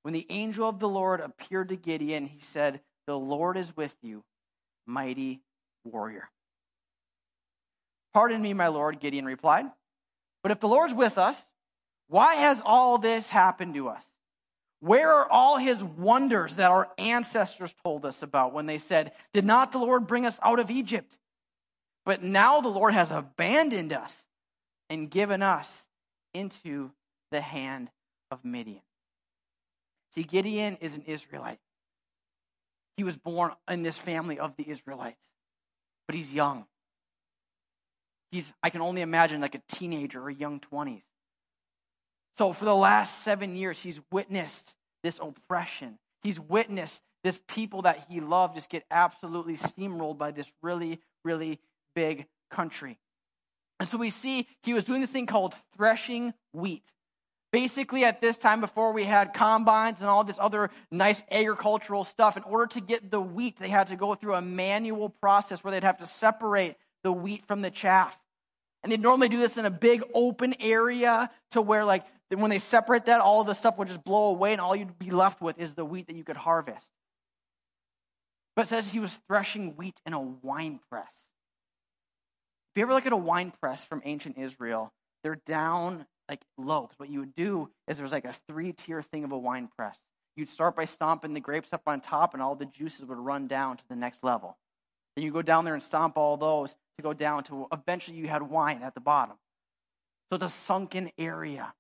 When 0.03 0.15
the 0.15 0.27
angel 0.31 0.69
of 0.69 0.79
the 0.79 0.89
Lord 0.89 1.21
appeared 1.21 1.69
to 1.69 1.77
Gideon, 1.77 2.27
he 2.27 2.41
said, 2.41 2.81
The 3.07 3.19
Lord 3.19 3.57
is 3.57 3.77
with 3.77 3.95
you, 4.03 4.25
mighty 4.87 5.41
warrior. 5.85 6.29
Pardon 8.13 8.43
me, 8.43 8.53
my 8.53 8.69
Lord, 8.69 9.01
Gideon 9.01 9.25
replied. 9.25 9.67
But 10.43 10.53
if 10.53 10.61
the 10.61 10.69
Lord's 10.69 10.93
with 10.93 11.19
us, 11.19 11.41
why 12.09 12.35
has 12.35 12.61
all 12.65 12.99
this 12.99 13.29
happened 13.29 13.75
to 13.75 13.89
us? 13.89 14.05
Where 14.81 15.13
are 15.13 15.31
all 15.31 15.57
his 15.59 15.83
wonders 15.83 16.57
that 16.57 16.71
our 16.71 16.91
ancestors 16.99 17.73
told 17.85 18.05
us 18.05 18.23
about 18.23 18.53
when 18.53 18.67
they 18.67 18.79
said, 18.79 19.13
Did 19.33 19.45
not 19.45 19.71
the 19.71 19.79
Lord 19.79 20.09
bring 20.09 20.27
us 20.27 20.39
out 20.43 20.59
of 20.59 20.71
Egypt? 20.71 21.17
But 22.05 22.23
now 22.23 22.61
the 22.61 22.69
Lord 22.69 22.93
has 22.93 23.13
abandoned 23.13 23.93
us 23.93 24.25
and 24.91 25.09
given 25.09 25.41
us 25.41 25.87
into 26.35 26.91
the 27.31 27.41
hand 27.41 27.91
of 28.31 28.45
Midian. 28.45 28.83
See, 30.15 30.23
Gideon 30.23 30.79
is 30.81 30.97
an 30.97 31.03
Israelite. 31.07 31.59
He 32.97 33.05
was 33.05 33.17
born 33.17 33.53
in 33.69 33.83
this 33.83 33.97
family 33.97 34.39
of 34.39 34.57
the 34.57 34.69
Israelites 34.69 35.33
but 36.07 36.19
he's 36.19 36.35
young. 36.35 36.67
He's, 38.31 38.53
I 38.63 38.71
can 38.71 38.81
only 38.81 39.03
imagine, 39.03 39.41
like 39.41 39.55
a 39.55 39.63
teenager 39.69 40.23
or 40.23 40.31
young 40.31 40.61
20s. 40.73 41.03
So, 42.39 42.53
for 42.53 42.65
the 42.65 42.75
last 42.75 43.23
seven 43.23 43.57
years, 43.57 43.79
he's 43.79 44.01
witnessed 44.11 44.75
this 45.03 45.19
oppression. 45.19 45.99
He's 46.23 46.41
witnessed 46.41 47.03
this 47.25 47.41
people 47.47 47.83
that 47.83 48.07
he 48.09 48.21
loved 48.21 48.57
just 48.57 48.69
get 48.69 48.85
absolutely 48.91 49.57
steamrolled 49.57 50.19
by 50.19 50.33
this 50.33 50.51
really, 50.63 51.01
really 51.25 51.61
big 51.95 52.27
country. 52.51 52.99
And 53.81 53.89
so 53.89 53.97
we 53.99 54.11
see 54.11 54.47
he 54.63 54.75
was 54.75 54.85
doing 54.85 55.01
this 55.01 55.11
thing 55.11 55.27
called 55.27 55.55
threshing 55.77 56.35
wheat. 56.53 56.85
Basically, 57.53 58.05
at 58.07 58.23
this 58.23 58.39
time, 58.39 58.63
before 58.63 58.95
we 58.95 59.05
had 59.05 59.35
combines 59.35 60.01
and 60.01 60.09
all 60.09 60.25
this 60.25 60.39
other 60.41 60.71
nice 60.91 61.23
agricultural 61.31 62.05
stuff, 62.05 62.39
in 62.39 62.43
order 62.45 62.67
to 62.69 62.81
get 62.81 63.11
the 63.11 63.21
wheat, 63.21 63.59
they 63.59 63.69
had 63.69 63.89
to 63.89 63.97
go 63.97 64.15
through 64.15 64.35
a 64.35 64.43
manual 64.43 65.11
process 65.11 65.63
where 65.63 65.71
they'd 65.71 65.85
have 65.85 65.99
to 65.99 66.07
separate 66.07 66.77
the 67.05 67.13
wheat 67.13 67.47
from 67.47 67.61
the 67.61 67.71
chaff. 67.71 68.19
And 68.83 68.91
they'd 68.91 69.03
normally 69.03 69.29
do 69.29 69.39
this 69.39 69.59
in 69.59 69.67
a 69.67 69.71
big 69.71 70.03
open 70.15 70.55
area 70.61 71.31
to 71.51 71.61
where, 71.61 71.85
like, 71.85 72.05
when 72.31 72.49
they 72.49 72.59
separate 72.59 73.05
that, 73.05 73.21
all 73.21 73.45
the 73.45 73.55
stuff 73.55 73.77
would 73.77 73.89
just 73.89 74.03
blow 74.03 74.31
away, 74.31 74.53
and 74.53 74.61
all 74.61 74.75
you'd 74.75 74.99
be 74.99 75.11
left 75.11 75.43
with 75.43 75.59
is 75.59 75.75
the 75.75 75.85
wheat 75.85 76.07
that 76.07 76.17
you 76.17 76.25
could 76.25 76.39
harvest. 76.39 76.91
But 78.57 78.63
it 78.63 78.69
says 78.69 78.89
he 78.89 78.99
was 78.99 79.21
threshing 79.29 79.77
wheat 79.77 80.01
in 80.07 80.15
a 80.15 80.21
wine 80.21 80.81
press. 80.91 81.15
If 82.75 82.79
you 82.79 82.85
ever 82.85 82.95
look 82.95 83.05
at 83.05 83.13
a 83.13 83.17
wine 83.17 83.53
press 83.61 83.85
from 83.85 84.01
ancient 84.07 84.39
Israel, 84.39 84.91
they're 85.23 85.41
down 85.47 86.07
like 86.33 86.43
low. 86.57 86.83
Because 86.83 86.99
what 86.99 87.11
you 87.11 87.21
would 87.21 87.35
do 87.35 87.69
is 87.87 87.97
there 87.97 88.05
was 88.05 88.13
like 88.13 88.25
a 88.25 88.35
three 88.49 88.73
tier 88.73 89.03
thing 89.03 89.25
of 89.25 89.33
a 89.33 89.39
wine 89.39 89.69
press. 89.77 89.99
You'd 90.35 90.49
start 90.49 90.75
by 90.75 90.87
stomping 90.87 91.35
the 91.35 91.41
grapes 91.41 91.75
up 91.75 91.83
on 91.87 92.01
top, 92.01 92.33
and 92.33 92.43
all 92.43 92.55
the 92.55 92.65
juices 92.65 93.05
would 93.05 93.19
run 93.19 93.49
down 93.49 93.77
to 93.77 93.83
the 93.89 93.97
next 93.97 94.25
level. 94.25 94.57
Then 95.15 95.25
you 95.25 95.31
go 95.31 95.43
down 95.43 95.67
there 95.67 95.75
and 95.75 95.83
stomp 95.83 96.17
all 96.17 96.39
those 96.39 96.75
to 96.97 97.03
go 97.03 97.13
down 97.13 97.45
to 97.45 97.67
eventually 97.71 98.17
you 98.17 98.29
had 98.29 98.43
wine 98.43 98.83
at 98.83 98.95
the 98.95 99.01
bottom. 99.01 99.37
So 100.31 100.37
it's 100.37 100.45
a 100.45 100.49
sunken 100.49 101.13
area. 101.19 101.75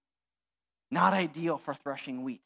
Not 0.90 1.14
ideal 1.14 1.56
for 1.56 1.72
threshing 1.72 2.22
wheat 2.22 2.42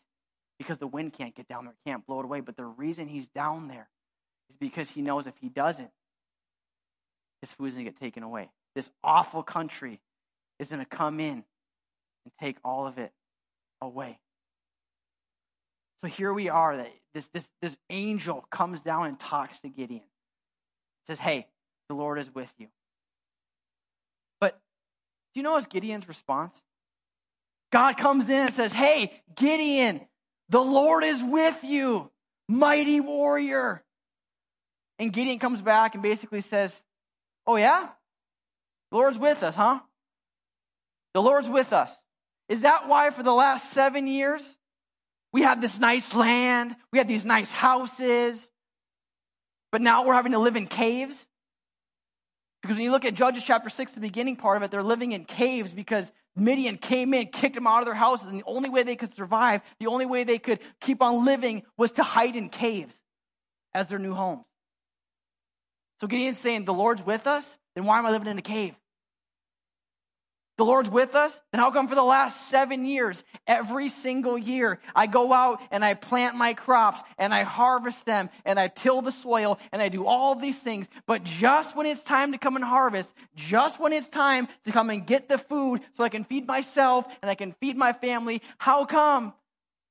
because 0.60 0.78
the 0.78 0.86
wind 0.86 1.12
can't 1.12 1.34
get 1.34 1.48
down 1.48 1.64
there, 1.64 1.74
can't 1.84 2.06
blow 2.06 2.20
it 2.20 2.24
away. 2.24 2.38
But 2.40 2.56
the 2.56 2.64
reason 2.64 3.08
he's 3.08 3.26
down 3.26 3.66
there 3.66 3.88
is 4.48 4.56
because 4.60 4.90
he 4.90 5.02
knows 5.02 5.26
if 5.26 5.36
he 5.40 5.48
doesn't, 5.48 5.90
his 7.40 7.50
food's 7.50 7.74
going 7.74 7.84
to 7.84 7.90
get 7.90 7.98
taken 7.98 8.22
away. 8.22 8.48
This 8.76 8.90
awful 9.02 9.42
country 9.42 9.98
is 10.60 10.68
going 10.68 10.78
to 10.78 10.86
come 10.86 11.18
in 11.18 11.42
and 12.26 12.32
take 12.40 12.56
all 12.64 12.86
of 12.86 12.98
it 12.98 13.12
away. 13.80 14.18
So 16.02 16.08
here 16.08 16.32
we 16.32 16.48
are. 16.48 16.76
That 16.76 16.92
this, 17.14 17.26
this, 17.28 17.48
this 17.62 17.76
angel 17.88 18.44
comes 18.50 18.80
down 18.82 19.06
and 19.06 19.18
talks 19.18 19.60
to 19.60 19.68
Gideon. 19.68 20.02
Says, 21.06 21.18
Hey, 21.18 21.46
the 21.88 21.94
Lord 21.94 22.18
is 22.18 22.34
with 22.34 22.52
you. 22.58 22.66
But 24.40 24.52
do 25.32 25.40
you 25.40 25.42
know 25.44 25.52
what's 25.52 25.66
Gideon's 25.66 26.08
response? 26.08 26.60
God 27.70 27.96
comes 27.96 28.28
in 28.28 28.46
and 28.46 28.54
says, 28.54 28.72
Hey, 28.72 29.22
Gideon, 29.36 30.00
the 30.48 30.60
Lord 30.60 31.04
is 31.04 31.22
with 31.22 31.62
you, 31.62 32.10
mighty 32.48 33.00
warrior. 33.00 33.84
And 34.98 35.12
Gideon 35.12 35.38
comes 35.38 35.62
back 35.62 35.94
and 35.94 36.02
basically 36.02 36.40
says, 36.40 36.82
Oh, 37.46 37.56
yeah? 37.56 37.88
The 38.90 38.96
Lord's 38.96 39.18
with 39.18 39.42
us, 39.42 39.54
huh? 39.54 39.80
The 41.14 41.22
Lord's 41.22 41.48
with 41.48 41.72
us. 41.72 41.96
Is 42.48 42.60
that 42.60 42.88
why 42.88 43.10
for 43.10 43.22
the 43.22 43.32
last 43.32 43.70
seven 43.70 44.06
years 44.06 44.56
we 45.32 45.42
had 45.42 45.60
this 45.60 45.78
nice 45.78 46.14
land, 46.14 46.76
we 46.92 46.98
had 46.98 47.08
these 47.08 47.24
nice 47.24 47.50
houses, 47.50 48.48
but 49.72 49.80
now 49.80 50.04
we're 50.04 50.14
having 50.14 50.32
to 50.32 50.38
live 50.38 50.56
in 50.56 50.66
caves? 50.66 51.26
Because 52.62 52.76
when 52.76 52.84
you 52.84 52.90
look 52.90 53.04
at 53.04 53.14
Judges 53.14 53.44
chapter 53.44 53.68
6, 53.68 53.92
the 53.92 54.00
beginning 54.00 54.36
part 54.36 54.56
of 54.56 54.62
it, 54.62 54.70
they're 54.70 54.82
living 54.82 55.12
in 55.12 55.24
caves 55.24 55.72
because 55.72 56.12
Midian 56.34 56.78
came 56.78 57.14
in, 57.14 57.28
kicked 57.28 57.54
them 57.54 57.66
out 57.66 57.80
of 57.80 57.86
their 57.86 57.94
houses, 57.94 58.28
and 58.28 58.38
the 58.38 58.44
only 58.46 58.68
way 58.68 58.82
they 58.82 58.96
could 58.96 59.12
survive, 59.14 59.62
the 59.78 59.86
only 59.86 60.06
way 60.06 60.24
they 60.24 60.38
could 60.38 60.58
keep 60.80 61.02
on 61.02 61.24
living 61.24 61.62
was 61.76 61.92
to 61.92 62.02
hide 62.02 62.36
in 62.36 62.48
caves 62.48 63.00
as 63.74 63.88
their 63.88 63.98
new 63.98 64.14
homes. 64.14 64.44
So 66.00 66.06
Gideon's 66.06 66.38
saying, 66.38 66.64
The 66.64 66.74
Lord's 66.74 67.04
with 67.04 67.26
us, 67.26 67.56
then 67.74 67.84
why 67.84 67.98
am 67.98 68.06
I 68.06 68.10
living 68.10 68.28
in 68.28 68.38
a 68.38 68.42
cave? 68.42 68.74
The 70.56 70.64
Lord's 70.64 70.88
with 70.88 71.14
us, 71.14 71.38
then 71.52 71.60
how 71.60 71.70
come 71.70 71.86
for 71.86 71.94
the 71.94 72.02
last 72.02 72.48
seven 72.48 72.86
years, 72.86 73.22
every 73.46 73.90
single 73.90 74.38
year, 74.38 74.80
I 74.94 75.06
go 75.06 75.34
out 75.34 75.60
and 75.70 75.84
I 75.84 75.92
plant 75.92 76.34
my 76.34 76.54
crops 76.54 77.02
and 77.18 77.34
I 77.34 77.42
harvest 77.42 78.06
them 78.06 78.30
and 78.46 78.58
I 78.58 78.68
till 78.68 79.02
the 79.02 79.12
soil 79.12 79.58
and 79.70 79.82
I 79.82 79.90
do 79.90 80.06
all 80.06 80.34
these 80.34 80.60
things, 80.60 80.88
but 81.06 81.24
just 81.24 81.76
when 81.76 81.84
it's 81.84 82.02
time 82.02 82.32
to 82.32 82.38
come 82.38 82.56
and 82.56 82.64
harvest, 82.64 83.12
just 83.34 83.78
when 83.78 83.92
it's 83.92 84.08
time 84.08 84.48
to 84.64 84.72
come 84.72 84.88
and 84.88 85.06
get 85.06 85.28
the 85.28 85.36
food 85.36 85.82
so 85.94 86.04
I 86.04 86.08
can 86.08 86.24
feed 86.24 86.46
myself 86.46 87.04
and 87.20 87.30
I 87.30 87.34
can 87.34 87.52
feed 87.60 87.76
my 87.76 87.92
family, 87.92 88.40
how 88.56 88.86
come 88.86 89.34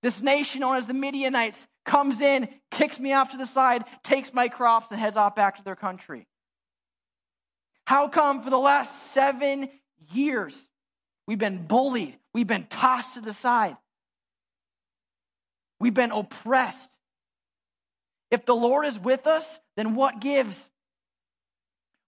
this 0.01 0.23
nation 0.23 0.61
known 0.61 0.77
as 0.77 0.87
the 0.87 0.95
Midianites 0.95 1.67
comes 1.85 2.21
in, 2.21 2.49
kicks 2.71 2.99
me 2.99 3.13
off 3.13 3.31
to 3.31 3.37
the 3.37 3.45
side, 3.45 3.85
takes 4.03 4.33
my 4.33 4.47
crops, 4.47 4.87
and 4.89 4.99
heads 4.99 5.15
off 5.15 5.35
back 5.35 5.57
to 5.57 5.63
their 5.63 5.75
country? 5.75 6.27
How 7.85 8.07
come 8.07 8.41
for 8.41 8.49
the 8.49 8.57
last 8.57 9.11
seven 9.13 9.69
years. 10.13 10.61
We've 11.27 11.39
been 11.39 11.65
bullied. 11.65 12.17
We've 12.33 12.47
been 12.47 12.67
tossed 12.67 13.15
to 13.15 13.21
the 13.21 13.33
side. 13.33 13.77
We've 15.79 15.93
been 15.93 16.11
oppressed. 16.11 16.89
If 18.31 18.45
the 18.45 18.55
Lord 18.55 18.85
is 18.85 18.99
with 18.99 19.27
us, 19.27 19.59
then 19.77 19.95
what 19.95 20.19
gives? 20.19 20.69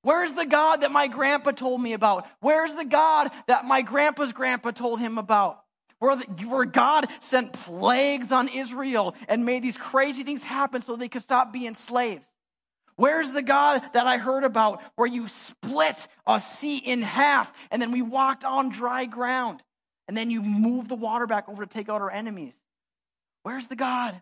Where's 0.03 0.33
the 0.33 0.45
God 0.45 0.81
that 0.81 0.91
my 0.91 1.07
grandpa 1.07 1.51
told 1.51 1.81
me 1.81 1.93
about? 1.93 2.27
Where's 2.39 2.73
the 2.73 2.85
God 2.85 3.29
that 3.47 3.65
my 3.65 3.81
grandpa's 3.81 4.31
grandpa 4.31 4.71
told 4.71 4.99
him 4.99 5.17
about? 5.17 5.63
Where, 5.99 6.15
the, 6.15 6.25
where 6.47 6.65
God 6.65 7.07
sent 7.19 7.53
plagues 7.53 8.31
on 8.31 8.49
Israel 8.49 9.15
and 9.27 9.45
made 9.45 9.63
these 9.63 9.77
crazy 9.77 10.23
things 10.23 10.43
happen 10.43 10.81
so 10.81 10.95
they 10.95 11.07
could 11.07 11.23
stop 11.23 11.51
being 11.51 11.73
slaves. 11.73 12.27
Where's 12.97 13.31
the 13.31 13.43
God 13.43 13.83
that 13.93 14.07
I 14.07 14.17
heard 14.17 14.43
about 14.43 14.81
where 14.95 15.07
you 15.07 15.27
split 15.27 16.07
a 16.25 16.39
sea 16.39 16.77
in 16.77 17.03
half 17.03 17.53
and 17.69 17.79
then 17.79 17.91
we 17.91 18.01
walked 18.01 18.43
on 18.43 18.69
dry 18.69 19.05
ground 19.05 19.61
and 20.07 20.17
then 20.17 20.31
you 20.31 20.41
moved 20.41 20.89
the 20.89 20.95
water 20.95 21.27
back 21.27 21.47
over 21.47 21.63
to 21.63 21.71
take 21.71 21.89
out 21.89 22.01
our 22.01 22.11
enemies? 22.11 22.59
Where's 23.43 23.67
the 23.67 23.75
God 23.75 24.19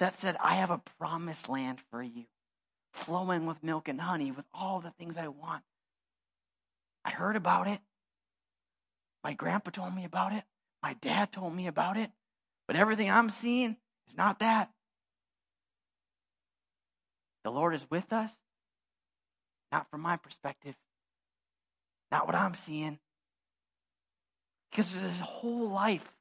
that 0.00 0.18
said, 0.18 0.36
I 0.40 0.56
have 0.56 0.70
a 0.70 0.82
promised 0.98 1.48
land 1.48 1.78
for 1.90 2.02
you, 2.02 2.24
flowing 2.92 3.46
with 3.46 3.62
milk 3.62 3.88
and 3.88 4.00
honey, 4.00 4.32
with 4.32 4.44
all 4.52 4.80
the 4.80 4.90
things 4.90 5.16
I 5.16 5.28
want? 5.28 5.62
I 7.04 7.10
heard 7.10 7.36
about 7.36 7.68
it. 7.68 7.78
My 9.22 9.32
grandpa 9.32 9.70
told 9.70 9.94
me 9.94 10.04
about 10.04 10.32
it. 10.32 10.42
My 10.82 10.94
dad 10.94 11.30
told 11.30 11.54
me 11.54 11.68
about 11.68 11.96
it. 11.96 12.10
But 12.66 12.76
everything 12.76 13.10
I'm 13.10 13.30
seeing 13.30 13.76
is 14.08 14.16
not 14.16 14.40
that. 14.40 14.70
The 17.46 17.52
Lord 17.52 17.76
is 17.76 17.88
with 17.88 18.12
us? 18.12 18.36
Not 19.70 19.88
from 19.88 20.00
my 20.00 20.16
perspective. 20.16 20.74
Not 22.10 22.26
what 22.26 22.34
I'm 22.34 22.54
seeing. 22.54 22.98
Because 24.68 24.92
a 24.96 25.22
whole 25.22 25.70
life. 25.70 26.12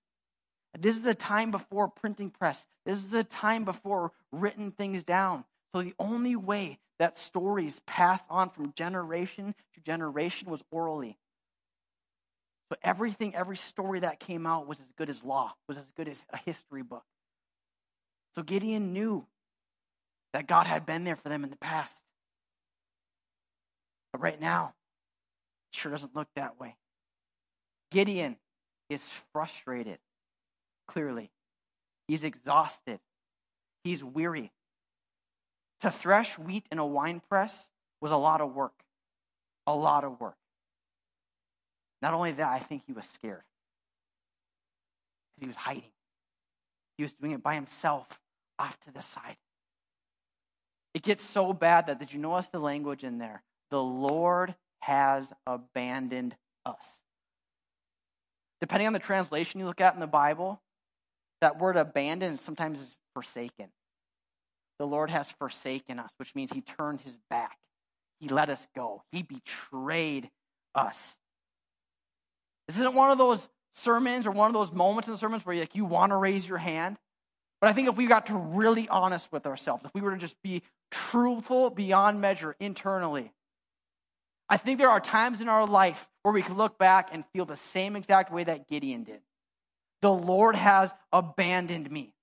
This 0.77 0.97
is 0.97 1.01
the 1.01 1.15
time 1.15 1.49
before 1.49 1.87
printing 1.87 2.29
press. 2.29 2.67
This 2.85 2.99
is 2.99 3.09
the 3.09 3.23
time 3.23 3.65
before 3.65 4.11
written 4.31 4.69
things 4.69 5.03
down. 5.03 5.45
So 5.73 5.81
the 5.81 5.95
only 5.97 6.35
way 6.35 6.77
that 6.99 7.17
stories 7.17 7.81
passed 7.87 8.25
on 8.29 8.51
from 8.51 8.73
generation 8.73 9.55
to 9.73 9.81
generation 9.81 10.51
was 10.51 10.63
orally. 10.69 11.17
So 12.71 12.77
everything, 12.83 13.33
every 13.33 13.57
story 13.57 14.01
that 14.01 14.19
came 14.19 14.45
out 14.45 14.67
was 14.67 14.79
as 14.79 14.91
good 14.95 15.09
as 15.09 15.23
law, 15.23 15.55
was 15.67 15.79
as 15.79 15.89
good 15.97 16.07
as 16.07 16.23
a 16.31 16.37
history 16.37 16.83
book. 16.83 17.03
So 18.35 18.43
Gideon 18.43 18.93
knew 18.93 19.25
that 20.35 20.47
God 20.47 20.67
had 20.67 20.85
been 20.85 21.05
there 21.05 21.15
for 21.15 21.29
them 21.29 21.45
in 21.45 21.49
the 21.49 21.55
past. 21.55 21.95
But 24.11 24.19
right 24.19 24.39
now, 24.39 24.73
it 25.71 25.79
sure 25.79 25.93
doesn't 25.93 26.13
look 26.13 26.27
that 26.35 26.59
way. 26.59 26.75
Gideon 27.89 28.35
is 28.89 29.13
frustrated, 29.31 29.97
clearly. 30.89 31.31
He's 32.09 32.25
exhausted. 32.25 32.99
He's 33.85 34.03
weary. 34.03 34.51
To 35.79 35.89
thresh 35.89 36.37
wheat 36.37 36.65
in 36.69 36.79
a 36.79 36.85
wine 36.85 37.21
press 37.29 37.69
was 38.01 38.11
a 38.11 38.17
lot 38.17 38.41
of 38.41 38.53
work. 38.53 38.83
A 39.65 39.73
lot 39.73 40.03
of 40.03 40.19
work. 40.19 40.35
Not 42.01 42.13
only 42.13 42.33
that, 42.33 42.49
I 42.49 42.59
think 42.59 42.81
he 42.85 42.91
was 42.91 43.05
scared 43.05 43.43
because 45.29 45.43
he 45.43 45.47
was 45.47 45.55
hiding. 45.55 45.93
He 46.97 47.03
was 47.03 47.13
doing 47.13 47.31
it 47.31 47.41
by 47.41 47.55
himself 47.55 48.19
off 48.59 48.77
to 48.81 48.91
the 48.91 49.01
side. 49.01 49.37
It 50.95 51.03
gets 51.03 51.25
so 51.25 51.51
bad 51.51 51.87
that, 51.87 51.99
did 51.99 52.13
you 52.13 52.19
notice 52.19 52.47
the 52.47 52.57
language 52.57 53.03
in 53.03 53.17
there? 53.17 53.43
The 53.69 53.83
Lord 53.83 54.55
has 54.79 55.33
abandoned 55.45 56.35
us. 56.65 57.01
Depending 58.61 58.87
on 58.87 58.93
the 58.93 58.99
translation 58.99 59.59
you 59.59 59.65
look 59.65 59.81
at 59.81 59.93
in 59.93 59.99
the 59.99 60.07
Bible, 60.07 60.61
that 61.41 61.59
word 61.59 61.75
abandoned 61.75 62.39
sometimes 62.39 62.79
is 62.79 62.97
forsaken. 63.13 63.67
The 64.79 64.87
Lord 64.87 65.09
has 65.09 65.29
forsaken 65.29 65.99
us, 65.99 66.11
which 66.15 66.33
means 66.33 66.53
he 66.53 66.61
turned 66.61 67.01
his 67.01 67.17
back. 67.29 67.57
He 68.21 68.29
let 68.29 68.49
us 68.49 68.65
go. 68.73 69.03
He 69.11 69.21
betrayed 69.21 70.29
us. 70.73 71.17
This 72.69 72.77
isn't 72.77 72.95
one 72.95 73.11
of 73.11 73.17
those 73.17 73.49
sermons 73.73 74.25
or 74.25 74.31
one 74.31 74.47
of 74.47 74.53
those 74.53 74.71
moments 74.71 75.09
in 75.09 75.13
the 75.13 75.17
sermons 75.17 75.45
where 75.45 75.55
you, 75.55 75.61
like, 75.61 75.75
you 75.75 75.83
want 75.83 76.11
to 76.11 76.15
raise 76.15 76.47
your 76.47 76.57
hand. 76.57 76.97
But 77.59 77.69
I 77.69 77.73
think 77.73 77.89
if 77.89 77.97
we 77.97 78.07
got 78.07 78.27
to 78.27 78.35
really 78.35 78.87
honest 78.87 79.31
with 79.31 79.45
ourselves, 79.45 79.83
if 79.85 79.91
we 79.93 80.01
were 80.01 80.11
to 80.11 80.17
just 80.17 80.41
be 80.41 80.61
truthful 80.91 81.69
beyond 81.69 82.21
measure 82.21 82.55
internally. 82.59 83.31
I 84.49 84.57
think 84.57 84.79
there 84.79 84.89
are 84.89 84.99
times 84.99 85.41
in 85.41 85.49
our 85.49 85.65
life 85.67 86.07
where 86.23 86.33
we 86.33 86.41
can 86.41 86.57
look 86.57 86.77
back 86.77 87.09
and 87.11 87.23
feel 87.33 87.45
the 87.45 87.55
same 87.55 87.95
exact 87.95 88.31
way 88.31 88.43
that 88.43 88.67
Gideon 88.67 89.03
did. 89.03 89.21
The 90.01 90.11
Lord 90.11 90.55
has 90.55 90.93
abandoned 91.11 91.89
me. 91.89 92.14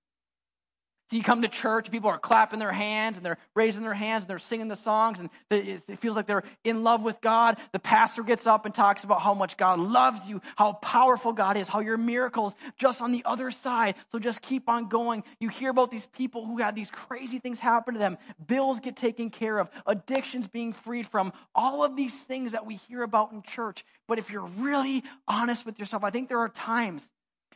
So 1.13 1.17
you 1.17 1.23
come 1.23 1.43
to 1.43 1.47
church, 1.47 1.91
people 1.91 2.09
are 2.09 2.17
clapping 2.17 2.57
their 2.57 2.71
hands 2.71 3.17
and 3.17 3.25
they're 3.25 3.37
raising 3.53 3.83
their 3.83 3.93
hands 3.93 4.23
and 4.23 4.29
they're 4.31 4.39
singing 4.39 4.67
the 4.67 4.75
songs 4.75 5.19
and 5.19 5.29
it 5.51 5.99
feels 5.99 6.15
like 6.15 6.25
they're 6.25 6.41
in 6.63 6.83
love 6.83 7.03
with 7.03 7.21
God. 7.21 7.57
The 7.71 7.77
pastor 7.77 8.23
gets 8.23 8.47
up 8.47 8.65
and 8.65 8.73
talks 8.73 9.03
about 9.03 9.21
how 9.21 9.35
much 9.35 9.55
God 9.55 9.79
loves 9.79 10.27
you, 10.27 10.41
how 10.55 10.73
powerful 10.73 11.31
God 11.31 11.55
is, 11.55 11.69
how 11.69 11.81
your 11.81 11.97
miracles 11.97 12.55
just 12.79 12.99
on 12.99 13.11
the 13.11 13.21
other 13.25 13.51
side. 13.51 13.93
So 14.11 14.17
just 14.17 14.41
keep 14.41 14.67
on 14.67 14.89
going. 14.89 15.23
You 15.39 15.49
hear 15.49 15.69
about 15.69 15.91
these 15.91 16.07
people 16.07 16.47
who 16.47 16.57
had 16.57 16.73
these 16.73 16.89
crazy 16.89 17.37
things 17.37 17.59
happen 17.59 17.93
to 17.93 17.99
them, 17.99 18.17
bills 18.47 18.79
get 18.79 18.95
taken 18.95 19.29
care 19.29 19.59
of, 19.59 19.69
addictions 19.85 20.47
being 20.47 20.73
freed 20.73 21.05
from, 21.05 21.31
all 21.53 21.83
of 21.83 21.95
these 21.95 22.23
things 22.23 22.53
that 22.53 22.65
we 22.65 22.77
hear 22.87 23.03
about 23.03 23.31
in 23.33 23.43
church. 23.43 23.85
But 24.07 24.17
if 24.17 24.31
you're 24.31 24.49
really 24.57 25.03
honest 25.27 25.63
with 25.63 25.77
yourself, 25.77 26.03
I 26.03 26.09
think 26.09 26.27
there 26.27 26.39
are 26.39 26.49
times 26.49 27.11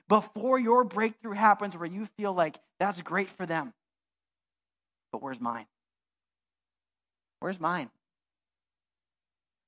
before 0.09 0.57
your 0.59 0.83
breakthrough 0.83 1.33
happens 1.33 1.77
where 1.77 1.87
you 1.87 2.07
feel 2.17 2.33
like 2.33 2.57
that's 2.79 3.01
great 3.01 3.29
for 3.29 3.45
them. 3.45 3.73
But 5.11 5.21
where's 5.21 5.39
mine? 5.39 5.65
Where's 7.39 7.59
mine? 7.59 7.89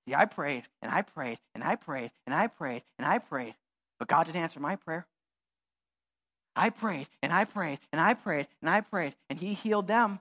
See, 0.08 0.16
I 0.16 0.26
prayed 0.26 0.64
and 0.82 0.92
I 0.92 1.02
prayed 1.02 1.40
and 1.54 1.64
I 1.64 1.76
prayed 1.76 2.12
and 2.26 2.34
I 2.34 2.48
prayed 2.48 2.84
and 2.98 3.08
I 3.08 3.20
prayed, 3.20 3.56
but 4.00 4.08
God 4.08 4.26
didn't 4.26 4.42
answer 4.42 4.60
my 4.60 4.76
prayer. 4.76 5.06
I 6.56 6.70
prayed 6.70 7.08
and 7.22 7.32
I 7.32 7.46
prayed 7.46 7.80
and 7.92 8.02
I 8.02 8.14
prayed 8.14 8.48
and 8.62 8.70
I 8.70 8.82
prayed, 8.82 9.16
and 9.30 9.40
He 9.40 9.54
healed 9.54 9.88
them. 9.88 10.20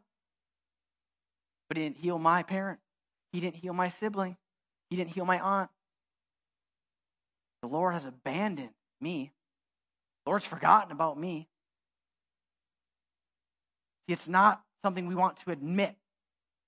But 1.68 1.76
He 1.76 1.84
didn't 1.84 1.98
heal 1.98 2.18
my 2.18 2.42
parent. 2.42 2.80
He 3.32 3.40
didn't 3.40 3.56
heal 3.56 3.72
my 3.72 3.88
sibling. 3.88 4.37
He 4.90 4.96
didn't 4.96 5.14
heal 5.14 5.25
my 5.25 5.38
aunt. 5.38 5.70
The 7.62 7.68
Lord 7.68 7.94
has 7.94 8.06
abandoned 8.06 8.70
me. 9.00 9.32
Lord's 10.28 10.44
forgotten 10.44 10.92
about 10.92 11.18
me. 11.18 11.49
See, 14.06 14.12
it's 14.12 14.28
not 14.28 14.61
something 14.82 15.06
we 15.06 15.14
want 15.14 15.38
to 15.38 15.50
admit 15.50 15.94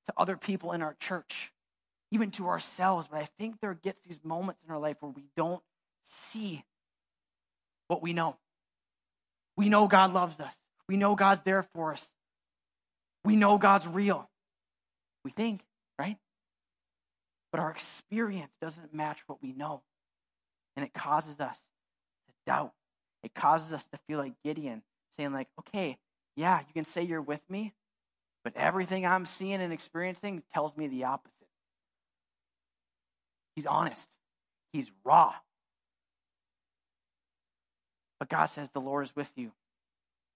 to 0.06 0.14
other 0.16 0.38
people 0.38 0.72
in 0.72 0.80
our 0.80 0.96
church, 0.98 1.52
even 2.10 2.30
to 2.30 2.46
ourselves, 2.46 3.06
but 3.10 3.20
I 3.20 3.28
think 3.38 3.60
there 3.60 3.74
gets 3.74 4.06
these 4.06 4.18
moments 4.24 4.62
in 4.64 4.72
our 4.72 4.78
life 4.78 4.96
where 5.00 5.12
we 5.14 5.26
don't 5.36 5.62
see 6.04 6.64
what 7.88 8.00
we 8.00 8.14
know. 8.14 8.38
We 9.58 9.68
know 9.68 9.88
God 9.88 10.14
loves 10.14 10.40
us. 10.40 10.54
We 10.88 10.96
know 10.96 11.14
God's 11.14 11.42
there 11.44 11.66
for 11.74 11.92
us. 11.92 12.10
We 13.26 13.36
know 13.36 13.58
God's 13.58 13.86
real. 13.86 14.30
We 15.22 15.32
think, 15.32 15.60
right? 15.98 16.16
But 17.52 17.60
our 17.60 17.70
experience 17.70 18.52
doesn't 18.62 18.94
match 18.94 19.18
what 19.26 19.42
we 19.42 19.52
know. 19.52 19.82
And 20.76 20.86
it 20.86 20.94
causes 20.94 21.40
us 21.40 21.58
to 22.28 22.34
doubt. 22.46 22.72
It 23.22 23.34
causes 23.34 23.72
us 23.72 23.84
to 23.92 23.98
feel 24.06 24.18
like 24.18 24.34
Gideon, 24.44 24.82
saying, 25.16 25.32
like, 25.32 25.48
okay, 25.60 25.98
yeah, 26.36 26.60
you 26.60 26.72
can 26.72 26.84
say 26.84 27.02
you're 27.02 27.20
with 27.20 27.42
me, 27.48 27.74
but 28.44 28.56
everything 28.56 29.04
I'm 29.04 29.26
seeing 29.26 29.60
and 29.60 29.72
experiencing 29.72 30.42
tells 30.52 30.76
me 30.76 30.88
the 30.88 31.04
opposite. 31.04 31.34
He's 33.54 33.66
honest. 33.66 34.08
He's 34.72 34.90
raw. 35.04 35.34
But 38.18 38.28
God 38.28 38.46
says, 38.46 38.70
The 38.70 38.80
Lord 38.80 39.04
is 39.04 39.14
with 39.14 39.30
you, 39.36 39.52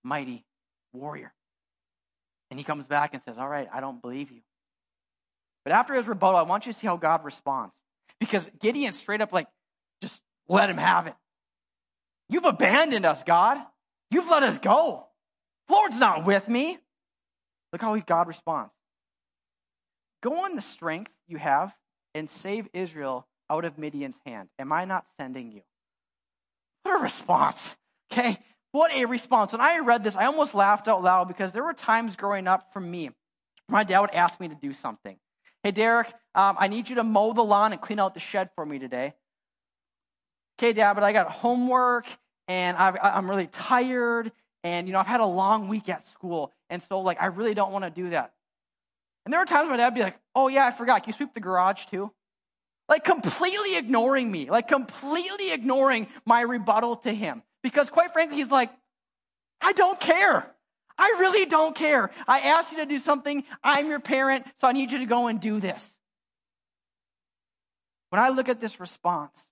mighty 0.03 0.45
warrior. 0.93 1.33
And 2.51 2.59
he 2.59 2.65
comes 2.65 2.87
back 2.87 3.15
and 3.15 3.23
says, 3.23 3.39
All 3.39 3.49
right, 3.49 3.69
I 3.73 3.81
don't 3.81 4.03
believe 4.03 4.31
you. 4.31 4.41
But 5.65 5.73
after 5.73 5.95
his 5.95 6.07
rebuttal, 6.07 6.39
I 6.39 6.43
want 6.43 6.67
you 6.67 6.73
to 6.73 6.79
see 6.79 6.87
how 6.87 6.97
God 6.97 7.25
responds. 7.25 7.73
Because 8.21 8.47
Gideon 8.61 8.93
straight 8.93 9.21
up, 9.21 9.33
like, 9.33 9.47
just 10.03 10.21
let 10.49 10.69
him 10.69 10.77
have 10.77 11.07
it. 11.07 11.15
You've 12.29 12.45
abandoned 12.45 13.05
us, 13.05 13.23
God. 13.23 13.59
You've 14.11 14.29
let 14.29 14.43
us 14.43 14.59
go. 14.59 15.07
Lord's 15.69 15.99
not 15.99 16.25
with 16.25 16.49
me. 16.49 16.79
Look 17.73 17.83
how 17.83 17.97
God 17.97 18.29
responds. 18.29 18.73
Go 20.23 20.47
in 20.47 20.55
the 20.55 20.63
strength 20.63 21.13
you 21.27 21.37
have 21.37 21.75
and 22.15 22.31
save 22.31 22.69
Israel 22.73 23.27
out 23.51 23.65
of 23.65 23.79
Midian's 23.79 24.19
hand. 24.25 24.49
Am 24.59 24.73
I 24.73 24.85
not 24.85 25.05
sending 25.19 25.53
you? 25.53 25.63
What 26.83 26.99
a 26.99 27.03
response. 27.03 27.77
Okay? 28.13 28.39
What 28.73 28.93
a 28.93 29.05
response. 29.07 29.53
When 29.53 29.61
I 29.61 29.79
read 29.79 30.05
this, 30.05 30.17
I 30.17 30.27
almost 30.27 30.55
laughed 30.55 30.89
out 30.89 31.03
loud 31.03 31.29
because 31.29 31.53
there 31.53 31.65
were 31.65 31.73
times 31.73 32.17
growing 32.17 32.47
up 32.47 32.73
for 32.73 32.81
me, 32.81 33.11
my 33.69 33.85
dad 33.85 34.01
would 34.01 34.11
ask 34.11 34.39
me 34.41 34.49
to 34.49 34.55
do 34.55 34.73
something. 34.73 35.17
Hey, 35.63 35.71
Derek, 35.71 36.09
um, 36.35 36.57
I 36.59 36.69
need 36.69 36.89
you 36.89 36.97
to 36.97 37.05
mow 37.05 37.33
the 37.33 37.43
lawn 37.43 37.73
and 37.73 37.81
clean 37.81 37.99
out 37.99 38.15
the 38.15 38.21
shed 38.21 38.51
for 38.55 38.67
me 38.67 38.79
today. 38.79 39.15
Okay, 40.59 40.73
Dad, 40.73 40.95
but 40.95 41.03
I 41.03 41.13
got 41.13 41.31
homework 41.31 42.07
and 42.47 42.77
i 42.77 42.91
I'm 43.03 43.29
really 43.29 43.47
tired 43.47 44.31
and, 44.63 44.87
you 44.87 44.93
know, 44.93 44.99
I've 44.99 45.07
had 45.07 45.21
a 45.21 45.27
long 45.27 45.69
week 45.69 45.89
at 45.89 46.07
school. 46.07 46.53
And 46.71 46.83
so, 46.83 47.01
like, 47.01 47.21
I 47.21 47.27
really 47.27 47.55
don't 47.55 47.73
want 47.73 47.85
to 47.85 47.91
do 47.91 48.11
that. 48.11 48.33
And 49.25 49.33
there 49.33 49.41
were 49.41 49.47
times 49.47 49.69
my 49.69 49.77
dad 49.77 49.87
would 49.87 49.95
be 49.95 50.01
like, 50.01 50.19
oh, 50.35 50.49
yeah, 50.49 50.67
I 50.67 50.71
forgot. 50.71 51.03
Can 51.03 51.11
you 51.11 51.13
sweep 51.13 51.35
the 51.35 51.41
garage 51.41 51.87
too? 51.87 52.11
Like, 52.89 53.05
completely 53.05 53.77
ignoring 53.77 54.31
me, 54.31 54.51
like, 54.51 54.69
completely 54.69 55.53
ignoring 55.53 56.09
my 56.27 56.43
rebuttal 56.43 56.97
to 56.97 57.13
him. 57.13 57.43
Because, 57.63 57.91
quite 57.91 58.13
frankly, 58.13 58.37
he's 58.37 58.51
like, 58.51 58.71
I 59.61 59.73
don't 59.73 59.99
care. 59.99 60.47
I 60.97 61.17
really 61.19 61.47
don't 61.47 61.75
care. 61.75 62.11
I 62.29 62.41
asked 62.41 62.73
you 62.73 62.79
to 62.79 62.87
do 62.87 62.99
something. 62.99 63.45
I'm 63.63 63.89
your 63.89 64.01
parent, 64.01 64.47
so 64.61 64.69
I 64.69 64.73
need 64.73 64.93
you 64.93 64.99
to 64.99 65.07
go 65.07 65.27
and 65.27 65.41
do 65.41 65.61
this. 65.61 65.99
When 68.11 68.21
I 68.21 68.29
look 68.29 68.49
at 68.49 68.61
this 68.61 68.79
response, 68.79 69.49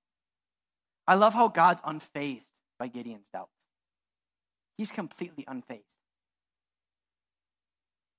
I 1.06 1.14
love 1.14 1.34
how 1.34 1.48
God's 1.48 1.80
unfazed 1.82 2.46
by 2.78 2.88
Gideon's 2.88 3.26
doubts. 3.32 3.50
He's 4.76 4.90
completely 4.90 5.44
unfazed. 5.44 5.82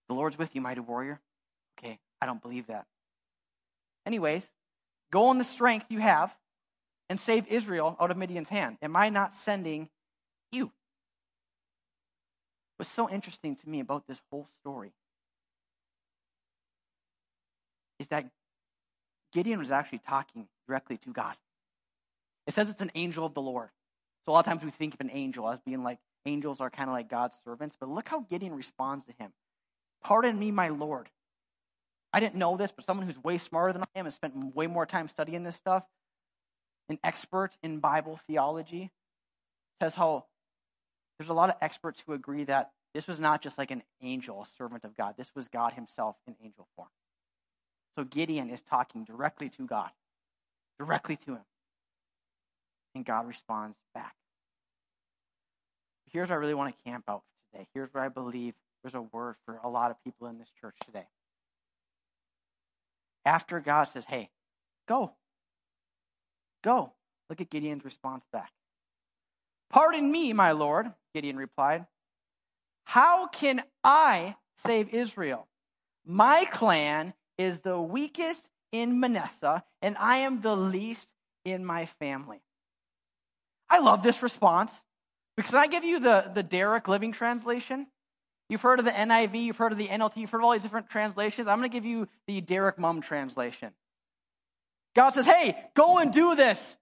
The 0.09 0.15
Lord's 0.15 0.37
with 0.37 0.53
you, 0.53 0.61
mighty 0.61 0.81
warrior. 0.81 1.19
Okay, 1.77 1.99
I 2.21 2.25
don't 2.25 2.41
believe 2.41 2.67
that. 2.67 2.85
Anyways, 4.05 4.49
go 5.11 5.31
in 5.31 5.37
the 5.37 5.43
strength 5.43 5.87
you 5.89 5.99
have 5.99 6.35
and 7.09 7.19
save 7.19 7.47
Israel 7.47 7.97
out 7.99 8.11
of 8.11 8.17
Midian's 8.17 8.49
hand. 8.49 8.77
Am 8.81 8.95
I 8.95 9.09
not 9.09 9.33
sending 9.33 9.89
you? 10.51 10.71
What's 12.77 12.91
so 12.91 13.09
interesting 13.09 13.55
to 13.55 13.69
me 13.69 13.79
about 13.79 14.07
this 14.07 14.21
whole 14.29 14.47
story 14.61 14.91
is 17.99 18.07
that 18.07 18.25
Gideon 19.31 19.59
was 19.59 19.71
actually 19.71 19.99
talking 19.99 20.47
directly 20.67 20.97
to 20.97 21.09
God. 21.09 21.35
It 22.47 22.53
says 22.53 22.69
it's 22.69 22.81
an 22.81 22.91
angel 22.95 23.25
of 23.25 23.33
the 23.33 23.41
Lord. 23.41 23.69
So 24.25 24.31
a 24.31 24.33
lot 24.33 24.39
of 24.39 24.45
times 24.45 24.63
we 24.63 24.71
think 24.71 24.93
of 24.93 25.01
an 25.01 25.11
angel 25.11 25.49
as 25.49 25.59
being 25.59 25.83
like 25.83 25.99
angels 26.25 26.61
are 26.61 26.69
kind 26.69 26.89
of 26.89 26.93
like 26.93 27.09
God's 27.09 27.35
servants, 27.43 27.75
but 27.79 27.89
look 27.89 28.07
how 28.07 28.21
Gideon 28.21 28.55
responds 28.55 29.05
to 29.05 29.13
him. 29.19 29.31
Pardon 30.01 30.37
me, 30.37 30.51
my 30.51 30.69
Lord. 30.69 31.09
I 32.13 32.19
didn't 32.19 32.35
know 32.35 32.57
this, 32.57 32.71
but 32.71 32.85
someone 32.85 33.05
who's 33.05 33.21
way 33.23 33.37
smarter 33.37 33.73
than 33.73 33.81
I 33.81 33.99
am 33.99 34.05
and 34.05 34.13
spent 34.13 34.55
way 34.55 34.67
more 34.67 34.85
time 34.85 35.09
studying 35.09 35.43
this 35.43 35.55
stuff, 35.55 35.83
an 36.89 36.99
expert 37.03 37.51
in 37.63 37.79
Bible 37.79 38.19
theology, 38.27 38.91
says 39.81 39.95
how 39.95 40.25
there's 41.17 41.29
a 41.29 41.33
lot 41.33 41.49
of 41.49 41.55
experts 41.61 42.03
who 42.05 42.13
agree 42.13 42.43
that 42.45 42.71
this 42.93 43.07
was 43.07 43.19
not 43.19 43.41
just 43.41 43.57
like 43.57 43.71
an 43.71 43.81
angel, 44.01 44.41
a 44.41 44.45
servant 44.45 44.83
of 44.83 44.95
God. 44.95 45.15
This 45.17 45.31
was 45.35 45.47
God 45.47 45.73
himself 45.73 46.15
in 46.27 46.35
angel 46.43 46.67
form. 46.75 46.89
So 47.97 48.03
Gideon 48.03 48.49
is 48.49 48.61
talking 48.61 49.03
directly 49.03 49.49
to 49.49 49.65
God, 49.65 49.89
directly 50.77 51.15
to 51.15 51.31
him. 51.31 51.45
And 52.95 53.05
God 53.05 53.27
responds 53.27 53.77
back. 53.93 54.13
Here's 56.11 56.29
where 56.29 56.37
I 56.37 56.41
really 56.41 56.53
want 56.53 56.75
to 56.77 56.83
camp 56.83 57.05
out 57.07 57.23
for 57.23 57.57
today. 57.57 57.67
Here's 57.73 57.91
where 57.91 58.03
I 58.03 58.09
believe 58.09 58.53
there's 58.83 58.93
a 58.93 59.01
word 59.01 59.35
for 59.45 59.59
a 59.63 59.69
lot 59.69 59.89
of 59.89 59.97
people 60.03 60.27
in 60.27 60.37
this 60.37 60.51
church 60.61 60.75
today. 60.85 61.07
After 63.25 63.59
God 63.59 63.85
says, 63.85 64.05
hey, 64.05 64.29
go, 64.87 65.13
go, 66.63 66.91
look 67.29 67.41
at 67.41 67.49
Gideon's 67.49 67.85
response 67.85 68.25
back. 68.31 68.51
Pardon 69.69 70.11
me, 70.11 70.33
my 70.33 70.51
Lord, 70.51 70.91
Gideon 71.15 71.37
replied. 71.37 71.87
How 72.83 73.27
can 73.27 73.63
I 73.83 74.35
save 74.65 74.93
Israel? 74.93 75.47
My 76.05 76.45
clan 76.45 77.13
is 77.37 77.61
the 77.61 77.79
weakest 77.81 78.49
in 78.71 78.99
Manasseh, 78.99 79.63
and 79.81 79.97
I 79.97 80.17
am 80.17 80.41
the 80.41 80.55
least 80.55 81.07
in 81.45 81.65
my 81.65 81.85
family. 81.85 82.41
I 83.73 83.79
love 83.79 84.03
this 84.03 84.21
response 84.21 84.71
because 85.35 85.55
I 85.55 85.65
give 85.65 85.83
you 85.83 85.99
the, 85.99 86.29
the 86.31 86.43
Derek 86.43 86.87
Living 86.87 87.11
Translation. 87.11 87.87
You've 88.47 88.61
heard 88.61 88.77
of 88.77 88.85
the 88.85 88.91
NIV, 88.91 89.45
you've 89.45 89.57
heard 89.57 89.71
of 89.71 89.79
the 89.79 89.87
NLT, 89.87 90.17
you've 90.17 90.29
heard 90.29 90.41
of 90.41 90.45
all 90.45 90.51
these 90.51 90.61
different 90.61 90.91
translations. 90.91 91.47
I'm 91.47 91.57
going 91.57 91.71
to 91.71 91.75
give 91.75 91.83
you 91.83 92.07
the 92.27 92.39
Derek 92.39 92.77
Mum 92.77 93.01
translation. 93.01 93.71
God 94.95 95.09
says, 95.09 95.25
hey, 95.25 95.57
go 95.73 95.97
and 95.97 96.13
do 96.13 96.35
this. 96.35 96.77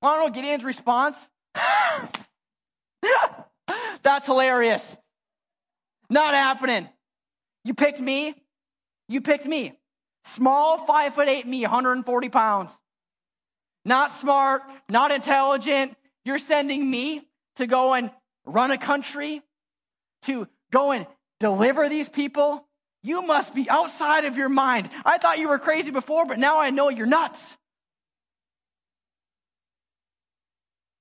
I 0.00 0.16
don't 0.16 0.24
know 0.24 0.30
Gideon's 0.32 0.64
response? 0.64 1.18
That's 4.02 4.24
hilarious. 4.24 4.96
Not 6.08 6.32
happening. 6.32 6.88
You 7.64 7.74
picked 7.74 8.00
me. 8.00 8.34
You 9.10 9.20
picked 9.20 9.44
me. 9.44 9.78
Small, 10.28 10.86
five 10.86 11.14
foot 11.14 11.28
eight 11.28 11.46
me, 11.46 11.60
140 11.60 12.30
pounds. 12.30 12.72
Not 13.84 14.14
smart, 14.14 14.62
not 14.88 15.10
intelligent. 15.10 15.98
You're 16.24 16.38
sending 16.38 16.90
me 16.90 17.22
to 17.56 17.66
go 17.66 17.94
and 17.94 18.10
run 18.46 18.70
a 18.70 18.78
country, 18.78 19.42
to 20.22 20.48
go 20.70 20.92
and 20.92 21.06
deliver 21.40 21.88
these 21.88 22.08
people. 22.08 22.66
You 23.02 23.22
must 23.22 23.54
be 23.54 23.68
outside 23.68 24.24
of 24.24 24.36
your 24.36 24.48
mind. 24.48 24.88
I 25.04 25.18
thought 25.18 25.38
you 25.38 25.48
were 25.48 25.58
crazy 25.58 25.90
before, 25.90 26.26
but 26.26 26.38
now 26.38 26.58
I 26.58 26.70
know 26.70 26.88
you're 26.88 27.06
nuts. 27.06 27.56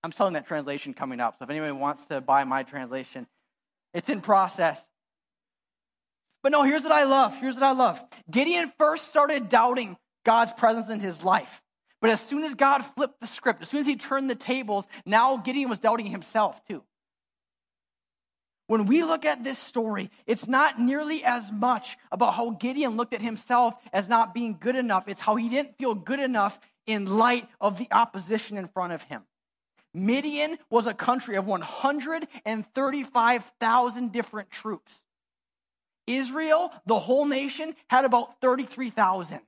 I'm 0.04 0.12
selling 0.12 0.34
that 0.34 0.48
translation 0.48 0.94
coming 0.94 1.22
up. 1.22 1.38
So 1.40 1.46
if 1.46 1.50
anyone 1.50 1.80
wants 1.80 2.06
to 2.08 2.20
buy 2.20 2.44
my 2.44 2.64
translation, 2.64 3.26
it's 3.94 4.10
in 4.10 4.20
process. 4.20 4.86
But 6.42 6.52
no, 6.52 6.64
here's 6.64 6.84
what 6.84 6.92
I 6.92 7.04
love. 7.04 7.38
Here's 7.38 7.56
what 7.56 7.64
I 7.64 7.72
love. 7.72 8.04
Gideon 8.30 8.74
first 8.78 9.08
started 9.08 9.48
doubting 9.48 9.96
God's 10.26 10.52
presence 10.52 10.90
in 10.90 11.00
his 11.00 11.24
life. 11.24 11.63
But 12.04 12.12
as 12.12 12.20
soon 12.20 12.44
as 12.44 12.54
God 12.54 12.82
flipped 12.82 13.22
the 13.22 13.28
script, 13.28 13.62
as 13.62 13.70
soon 13.70 13.80
as 13.80 13.86
he 13.86 13.96
turned 13.96 14.30
the 14.30 14.36
tables, 14.36 14.86
now 15.06 15.38
Gideon 15.38 15.70
was 15.70 15.80
doubting 15.80 16.08
himself 16.08 16.62
too. 16.66 16.84
When 18.68 18.88
we 18.88 19.04
look 19.04 19.24
at 19.24 19.46
this 19.46 19.58
story, 19.58 20.12
it's 20.28 20.46
not 20.46 20.82
nearly 20.82 21.24
as 21.24 21.50
much 21.50 21.98
about 22.12 22.34
how 22.34 22.50
Gideon 22.50 22.98
looked 22.98 23.14
at 23.14 23.22
himself 23.22 23.76
as 23.94 24.10
not 24.10 24.34
being 24.34 24.58
good 24.60 24.76
enough. 24.76 25.08
It's 25.08 25.22
how 25.22 25.38
he 25.38 25.48
didn't 25.48 25.78
feel 25.78 25.96
good 25.96 26.20
enough 26.20 26.60
in 26.86 27.06
light 27.06 27.48
of 27.62 27.78
the 27.78 27.88
opposition 27.90 28.58
in 28.58 28.68
front 28.68 28.92
of 28.92 29.04
him. 29.04 29.22
Midian 29.94 30.58
was 30.70 30.88
a 30.88 30.94
country 30.94 31.38
of 31.38 31.46
135,000 31.46 34.12
different 34.12 34.52
troops. 34.52 35.02
Israel, 36.06 36.74
the 36.86 37.00
whole 37.00 37.26
nation, 37.26 37.78
had 37.88 38.04
about 38.04 38.42
33,000. 38.42 39.40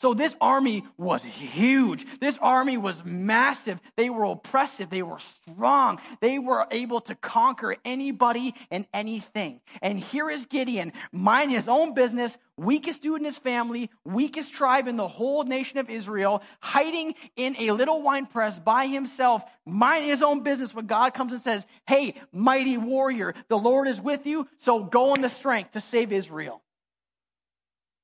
So 0.00 0.14
this 0.14 0.34
army 0.40 0.86
was 0.96 1.22
huge. 1.22 2.06
This 2.20 2.38
army 2.40 2.78
was 2.78 3.04
massive. 3.04 3.78
They 3.96 4.08
were 4.08 4.24
oppressive. 4.24 4.88
They 4.88 5.02
were 5.02 5.18
strong. 5.18 6.00
They 6.22 6.38
were 6.38 6.66
able 6.70 7.02
to 7.02 7.14
conquer 7.14 7.76
anybody 7.84 8.54
and 8.70 8.86
anything. 8.94 9.60
And 9.82 10.00
here 10.00 10.30
is 10.30 10.46
Gideon, 10.46 10.94
minding 11.12 11.54
his 11.54 11.68
own 11.68 11.92
business, 11.92 12.38
weakest 12.56 13.02
dude 13.02 13.18
in 13.18 13.26
his 13.26 13.36
family, 13.36 13.90
weakest 14.02 14.54
tribe 14.54 14.88
in 14.88 14.96
the 14.96 15.06
whole 15.06 15.44
nation 15.44 15.76
of 15.76 15.90
Israel, 15.90 16.42
hiding 16.62 17.14
in 17.36 17.56
a 17.58 17.72
little 17.72 18.00
wine 18.00 18.24
press 18.24 18.58
by 18.58 18.86
himself, 18.86 19.44
minding 19.66 20.08
his 20.08 20.22
own 20.22 20.42
business 20.42 20.74
when 20.74 20.86
God 20.86 21.12
comes 21.12 21.32
and 21.32 21.42
says, 21.42 21.66
Hey, 21.86 22.14
mighty 22.32 22.78
warrior, 22.78 23.34
the 23.48 23.58
Lord 23.58 23.86
is 23.86 24.00
with 24.00 24.24
you, 24.24 24.48
so 24.56 24.82
go 24.82 25.12
in 25.12 25.20
the 25.20 25.28
strength 25.28 25.72
to 25.72 25.82
save 25.82 26.10
Israel. 26.10 26.62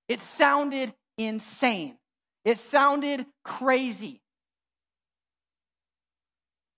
It 0.09 0.21
sounded 0.21 0.93
insane. 1.19 1.97
It 2.45 2.59
sounded 2.59 3.27
crazy. 3.45 4.21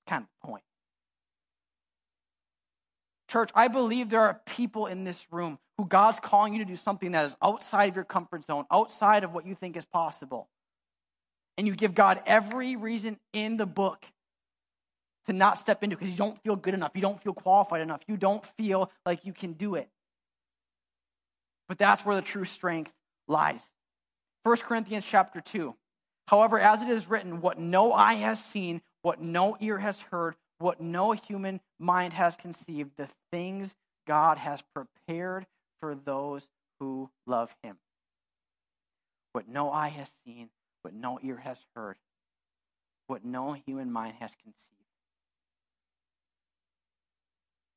Kind 0.06 0.24
of 0.24 0.48
point. 0.48 0.62
Church, 3.28 3.50
I 3.54 3.68
believe 3.68 4.08
there 4.08 4.22
are 4.22 4.40
people 4.46 4.86
in 4.86 5.04
this 5.04 5.26
room 5.30 5.58
who 5.76 5.84
God's 5.84 6.18
calling 6.18 6.54
you 6.54 6.60
to 6.60 6.64
do 6.64 6.76
something 6.76 7.12
that 7.12 7.26
is 7.26 7.36
outside 7.42 7.90
of 7.90 7.94
your 7.94 8.04
comfort 8.04 8.44
zone, 8.44 8.64
outside 8.70 9.22
of 9.22 9.34
what 9.34 9.46
you 9.46 9.54
think 9.54 9.76
is 9.76 9.84
possible. 9.84 10.48
And 11.58 11.66
you 11.66 11.74
give 11.74 11.94
God 11.94 12.20
every 12.26 12.76
reason 12.76 13.18
in 13.32 13.56
the 13.58 13.66
book 13.66 14.06
to 15.26 15.34
not 15.34 15.58
step 15.58 15.82
into 15.82 15.96
because 15.96 16.10
you 16.10 16.16
don't 16.16 16.42
feel 16.42 16.56
good 16.56 16.72
enough. 16.72 16.92
You 16.94 17.02
don't 17.02 17.22
feel 17.22 17.34
qualified 17.34 17.82
enough. 17.82 18.00
You 18.08 18.16
don't 18.16 18.44
feel 18.56 18.90
like 19.04 19.26
you 19.26 19.34
can 19.34 19.52
do 19.52 19.74
it. 19.74 19.88
But 21.68 21.76
that's 21.76 22.06
where 22.06 22.16
the 22.16 22.22
true 22.22 22.46
strength 22.46 22.92
lies. 23.26 23.62
1 24.48 24.56
Corinthians 24.58 25.04
chapter 25.06 25.42
2. 25.42 25.74
However, 26.26 26.58
as 26.58 26.80
it 26.80 26.88
is 26.88 27.06
written, 27.06 27.42
what 27.42 27.58
no 27.58 27.92
eye 27.92 28.14
has 28.14 28.42
seen, 28.42 28.80
what 29.02 29.20
no 29.20 29.58
ear 29.60 29.76
has 29.76 30.00
heard, 30.00 30.36
what 30.58 30.80
no 30.80 31.12
human 31.12 31.60
mind 31.78 32.14
has 32.14 32.34
conceived, 32.34 32.92
the 32.96 33.10
things 33.30 33.74
God 34.06 34.38
has 34.38 34.62
prepared 34.74 35.44
for 35.80 35.94
those 35.94 36.48
who 36.80 37.10
love 37.26 37.54
him. 37.62 37.76
What 39.32 39.46
no 39.48 39.70
eye 39.70 39.90
has 39.90 40.10
seen, 40.24 40.48
what 40.80 40.94
no 40.94 41.18
ear 41.22 41.36
has 41.36 41.58
heard, 41.76 41.96
what 43.06 43.26
no 43.26 43.52
human 43.52 43.92
mind 43.92 44.14
has 44.18 44.34
conceived. 44.34 44.72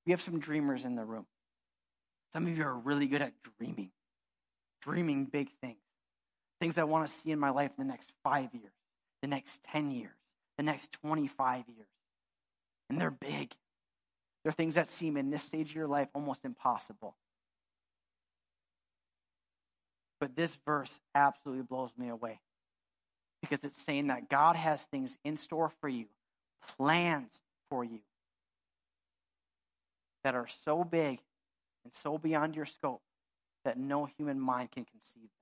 We 0.06 0.14
have 0.14 0.22
some 0.22 0.40
dreamers 0.40 0.86
in 0.86 0.96
the 0.96 1.04
room. 1.04 1.26
Some 2.32 2.48
of 2.48 2.58
you 2.58 2.64
are 2.64 2.74
really 2.74 3.08
good 3.08 3.22
at 3.22 3.34
dreaming, 3.60 3.92
dreaming 4.82 5.26
big 5.26 5.50
things 5.60 5.81
things 6.62 6.78
I 6.78 6.84
want 6.84 7.08
to 7.08 7.14
see 7.14 7.32
in 7.32 7.40
my 7.40 7.50
life 7.50 7.72
in 7.78 7.86
the 7.86 7.92
next 7.92 8.12
five 8.24 8.54
years, 8.54 8.72
the 9.24 9.28
next 9.28 9.64
10 9.64 9.90
years, 9.90 10.16
the 10.58 10.64
next 10.64 10.92
25 10.92 11.64
years. 11.68 11.88
And 12.88 13.02
they're 13.02 13.10
big. 13.10 13.56
They're 14.44 14.54
things 14.54 14.76
that 14.76 14.88
seem 14.88 15.18
in 15.18 15.32
this 15.32 15.44
stage 15.44 15.72
of 15.72 15.76
your 15.76 15.88
life 15.88 16.10
almost 16.14 16.46
impossible. 16.46 17.16
But 20.20 20.36
this 20.36 20.56
verse 20.64 21.00
absolutely 21.16 21.64
blows 21.64 21.90
me 21.98 22.10
away 22.10 22.40
because 23.42 23.64
it's 23.64 23.82
saying 23.82 24.08
that 24.08 24.30
God 24.30 24.56
has 24.56 24.84
things 24.84 25.18
in 25.26 25.38
store 25.38 25.72
for 25.82 25.90
you, 25.90 26.06
plans 26.78 27.40
for 27.72 27.84
you 27.84 28.02
that 30.24 30.36
are 30.36 30.48
so 30.64 30.84
big 30.84 31.22
and 31.84 31.94
so 31.94 32.20
beyond 32.20 32.56
your 32.56 32.68
scope 32.68 33.02
that 33.66 33.80
no 33.80 34.06
human 34.06 34.40
mind 34.40 34.70
can 34.72 34.86
conceive 34.86 35.24
them. 35.24 35.41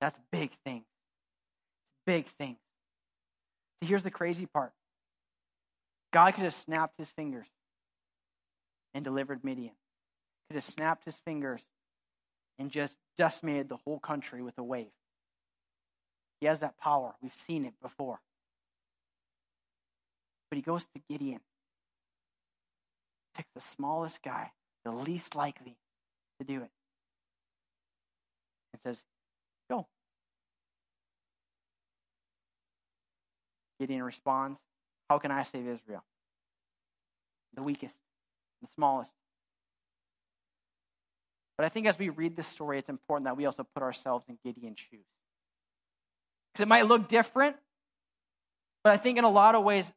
That's 0.00 0.18
big 0.30 0.50
things. 0.64 0.84
It's 0.84 2.00
big 2.06 2.26
things. 2.38 2.58
See, 3.80 3.88
here's 3.88 4.02
the 4.02 4.10
crazy 4.10 4.46
part 4.46 4.72
God 6.12 6.34
could 6.34 6.44
have 6.44 6.54
snapped 6.54 6.94
his 6.98 7.08
fingers 7.10 7.46
and 8.94 9.04
delivered 9.04 9.44
Midian, 9.44 9.74
could 10.48 10.54
have 10.54 10.64
snapped 10.64 11.04
his 11.04 11.16
fingers 11.24 11.60
and 12.58 12.70
just 12.70 12.96
decimated 13.16 13.68
the 13.68 13.76
whole 13.76 13.98
country 13.98 14.42
with 14.42 14.56
a 14.58 14.62
wave. 14.62 14.90
He 16.40 16.46
has 16.46 16.60
that 16.60 16.78
power. 16.78 17.14
We've 17.20 17.34
seen 17.34 17.64
it 17.64 17.74
before. 17.82 18.20
But 20.50 20.56
he 20.56 20.62
goes 20.62 20.84
to 20.84 21.00
Gideon, 21.10 21.40
picks 23.36 23.50
the 23.54 23.60
smallest 23.60 24.22
guy, 24.22 24.52
the 24.84 24.92
least 24.92 25.34
likely 25.34 25.76
to 26.40 26.46
do 26.46 26.62
it, 26.62 26.70
and 28.72 28.80
says, 28.82 29.04
Go. 29.68 29.86
Gideon 33.78 34.02
responds, 34.02 34.58
How 35.08 35.18
can 35.18 35.30
I 35.30 35.42
save 35.42 35.66
Israel? 35.66 36.04
The 37.54 37.62
weakest, 37.62 37.96
the 38.62 38.68
smallest. 38.68 39.12
But 41.56 41.64
I 41.64 41.68
think 41.70 41.86
as 41.86 41.98
we 41.98 42.08
read 42.08 42.36
this 42.36 42.46
story, 42.46 42.78
it's 42.78 42.88
important 42.88 43.24
that 43.24 43.36
we 43.36 43.46
also 43.46 43.66
put 43.74 43.82
ourselves 43.82 44.24
in 44.28 44.38
Gideon's 44.44 44.78
shoes. 44.78 45.04
Because 46.52 46.62
it 46.62 46.68
might 46.68 46.86
look 46.86 47.08
different, 47.08 47.56
but 48.84 48.92
I 48.92 48.96
think 48.96 49.18
in 49.18 49.24
a 49.24 49.30
lot 49.30 49.54
of 49.54 49.64
ways, 49.64 49.92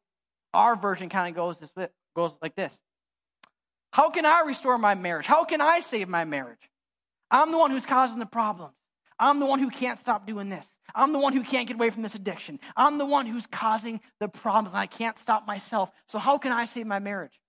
our 0.54 0.76
version 0.76 1.10
kind 1.10 1.30
of 1.30 1.36
goes 1.36 1.60
this 1.60 1.72
goes 2.16 2.36
like 2.42 2.56
this. 2.56 2.78
How 3.94 4.10
can 4.10 4.26
I 4.26 4.42
restore 4.46 4.78
my 4.78 4.96
marriage? 4.96 5.26
How 5.26 5.44
can 5.44 5.62
I 5.62 5.82
save 5.82 6.10
my 6.10 6.26
marriage? 6.26 6.70
I'm 7.30 7.52
the 7.52 7.58
one 7.58 7.72
who's 7.72 7.86
causing 7.86 8.20
the 8.20 8.26
problems. 8.26 8.74
I'm 9.22 9.40
the 9.40 9.46
one 9.46 9.60
who 9.60 9.70
can't 9.70 10.00
stop 10.00 10.26
doing 10.26 10.50
this. 10.50 10.68
I'm 10.96 11.14
the 11.14 11.20
one 11.20 11.34
who 11.34 11.44
can't 11.44 11.68
get 11.68 11.76
away 11.76 11.92
from 11.92 12.02
this 12.02 12.16
addiction. 12.16 12.60
I'm 12.76 12.98
the 12.98 13.06
one 13.06 13.28
who's 13.28 13.46
causing 13.46 14.02
the 14.20 14.28
problems, 14.28 14.74
and 14.74 14.82
I 14.82 14.88
can't 14.88 15.18
stop 15.18 15.46
myself. 15.46 15.92
So, 16.08 16.18
how 16.18 16.40
can 16.40 16.52
I 16.52 16.66
save 16.66 16.88
my 16.88 16.98
marriage? 16.98 17.40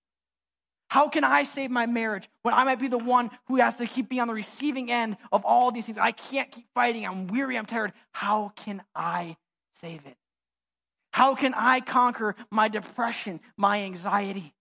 How 0.88 1.08
can 1.08 1.24
I 1.24 1.44
save 1.44 1.70
my 1.70 1.86
marriage 1.86 2.28
when 2.42 2.52
I 2.52 2.64
might 2.64 2.78
be 2.78 2.88
the 2.88 2.98
one 2.98 3.30
who 3.48 3.56
has 3.56 3.76
to 3.76 3.86
keep 3.86 4.10
being 4.10 4.20
on 4.20 4.28
the 4.28 4.34
receiving 4.34 4.92
end 4.92 5.16
of 5.32 5.46
all 5.46 5.72
these 5.72 5.86
things? 5.86 5.96
I 5.96 6.12
can't 6.12 6.52
keep 6.52 6.66
fighting. 6.74 7.06
I'm 7.06 7.26
weary. 7.26 7.56
I'm 7.56 7.64
tired. 7.64 7.94
How 8.12 8.52
can 8.54 8.82
I 8.94 9.38
save 9.74 10.04
it? 10.04 10.16
How 11.14 11.34
can 11.34 11.54
I 11.54 11.80
conquer 11.80 12.36
my 12.50 12.68
depression, 12.68 13.40
my 13.56 13.82
anxiety? 13.82 14.52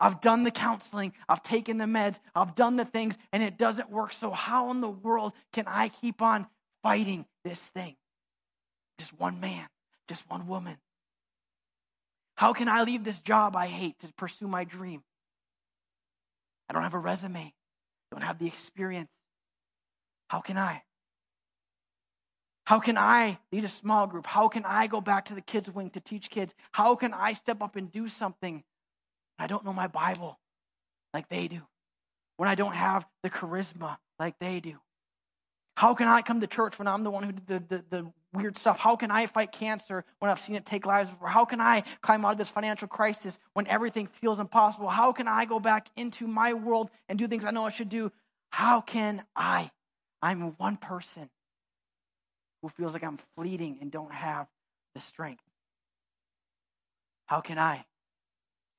I've 0.00 0.20
done 0.20 0.42
the 0.42 0.50
counseling, 0.50 1.12
I've 1.28 1.42
taken 1.42 1.78
the 1.78 1.84
meds, 1.84 2.18
I've 2.34 2.54
done 2.54 2.76
the 2.76 2.84
things, 2.84 3.16
and 3.32 3.42
it 3.42 3.58
doesn't 3.58 3.90
work. 3.90 4.12
So, 4.12 4.30
how 4.30 4.70
in 4.70 4.80
the 4.80 4.88
world 4.88 5.32
can 5.52 5.64
I 5.66 5.88
keep 5.88 6.20
on 6.20 6.46
fighting 6.84 7.24
this 7.44 7.60
thing? 7.70 7.96
Just 9.00 9.18
one 9.18 9.40
man, 9.40 9.66
just 10.06 10.30
one 10.30 10.46
woman. 10.46 10.76
How 12.36 12.52
can 12.52 12.68
I 12.68 12.82
leave 12.82 13.02
this 13.02 13.18
job 13.18 13.56
I 13.56 13.66
hate 13.66 13.98
to 14.00 14.12
pursue 14.12 14.46
my 14.46 14.64
dream? 14.64 15.02
I 16.68 16.74
don't 16.74 16.82
have 16.82 16.94
a 16.94 16.98
resume, 16.98 17.52
don't 18.12 18.22
have 18.22 18.38
the 18.38 18.46
experience. 18.46 19.10
How 20.28 20.40
can 20.40 20.58
I? 20.58 20.82
How 22.66 22.80
can 22.80 22.96
I 22.96 23.38
lead 23.52 23.64
a 23.64 23.68
small 23.68 24.06
group? 24.06 24.26
How 24.26 24.48
can 24.48 24.64
I 24.64 24.86
go 24.86 25.00
back 25.00 25.26
to 25.26 25.34
the 25.34 25.42
kids' 25.42 25.70
wing 25.70 25.90
to 25.90 26.00
teach 26.00 26.30
kids? 26.30 26.54
How 26.72 26.94
can 26.96 27.12
I 27.12 27.32
step 27.32 27.62
up 27.62 27.76
and 27.76 27.90
do 27.90 28.08
something? 28.08 28.62
I 29.38 29.46
don't 29.46 29.64
know 29.64 29.72
my 29.72 29.86
Bible 29.86 30.38
like 31.12 31.28
they 31.28 31.48
do. 31.48 31.62
When 32.36 32.48
I 32.48 32.54
don't 32.54 32.74
have 32.74 33.06
the 33.22 33.30
charisma 33.30 33.98
like 34.18 34.38
they 34.38 34.60
do. 34.60 34.78
How 35.76 35.94
can 35.94 36.06
I 36.06 36.22
come 36.22 36.40
to 36.40 36.46
church 36.46 36.78
when 36.78 36.86
I'm 36.86 37.02
the 37.02 37.10
one 37.10 37.24
who 37.24 37.32
did 37.32 37.46
the, 37.46 37.58
the, 37.58 37.84
the, 37.90 38.12
weird 38.32 38.58
stuff? 38.58 38.78
How 38.78 38.96
can 38.96 39.12
I 39.12 39.26
fight 39.26 39.52
cancer 39.52 40.04
when 40.18 40.28
I've 40.28 40.40
seen 40.40 40.56
it 40.56 40.66
take 40.66 40.86
lives 40.86 41.08
before? 41.08 41.28
How 41.28 41.44
can 41.44 41.60
I 41.60 41.84
climb 42.00 42.24
out 42.24 42.32
of 42.32 42.38
this 42.38 42.50
financial 42.50 42.88
crisis 42.88 43.38
when 43.52 43.66
everything 43.68 44.08
feels 44.08 44.40
impossible? 44.40 44.88
How 44.88 45.12
can 45.12 45.28
I 45.28 45.44
go 45.44 45.60
back 45.60 45.88
into 45.96 46.26
my 46.26 46.52
world 46.52 46.90
and 47.08 47.16
do 47.16 47.28
things 47.28 47.44
I 47.44 47.52
know 47.52 47.64
I 47.64 47.70
should 47.70 47.88
do? 47.88 48.10
How 48.50 48.80
can 48.80 49.22
I? 49.36 49.70
I'm 50.20 50.40
one 50.56 50.76
person 50.76 51.30
who 52.60 52.70
feels 52.70 52.92
like 52.92 53.04
I'm 53.04 53.18
fleeting 53.36 53.78
and 53.80 53.90
don't 53.90 54.12
have 54.12 54.48
the 54.96 55.00
strength. 55.00 55.44
How 57.26 57.40
can 57.40 57.58
I 57.58 57.84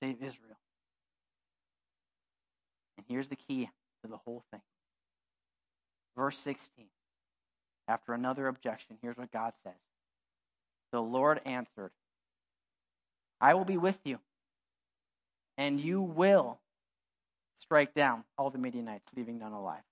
save 0.01 0.15
Israel? 0.21 0.57
And 2.97 3.05
here's 3.07 3.27
the 3.29 3.35
key 3.35 3.69
to 4.03 4.09
the 4.09 4.17
whole 4.17 4.43
thing 4.51 4.61
Verse 6.15 6.37
16. 6.37 6.85
After 7.87 8.13
another 8.13 8.47
objection, 8.47 8.97
here's 9.01 9.17
what 9.17 9.31
God 9.31 9.53
says 9.63 9.73
The 10.91 11.01
Lord 11.01 11.41
answered, 11.45 11.91
I 13.39 13.53
will 13.53 13.65
be 13.65 13.77
with 13.77 13.99
you, 14.05 14.19
and 15.57 15.79
you 15.79 16.01
will 16.01 16.59
strike 17.59 17.93
down 17.93 18.23
all 18.37 18.49
the 18.49 18.57
Midianites, 18.57 19.07
leaving 19.15 19.39
none 19.39 19.51
alive. 19.51 19.83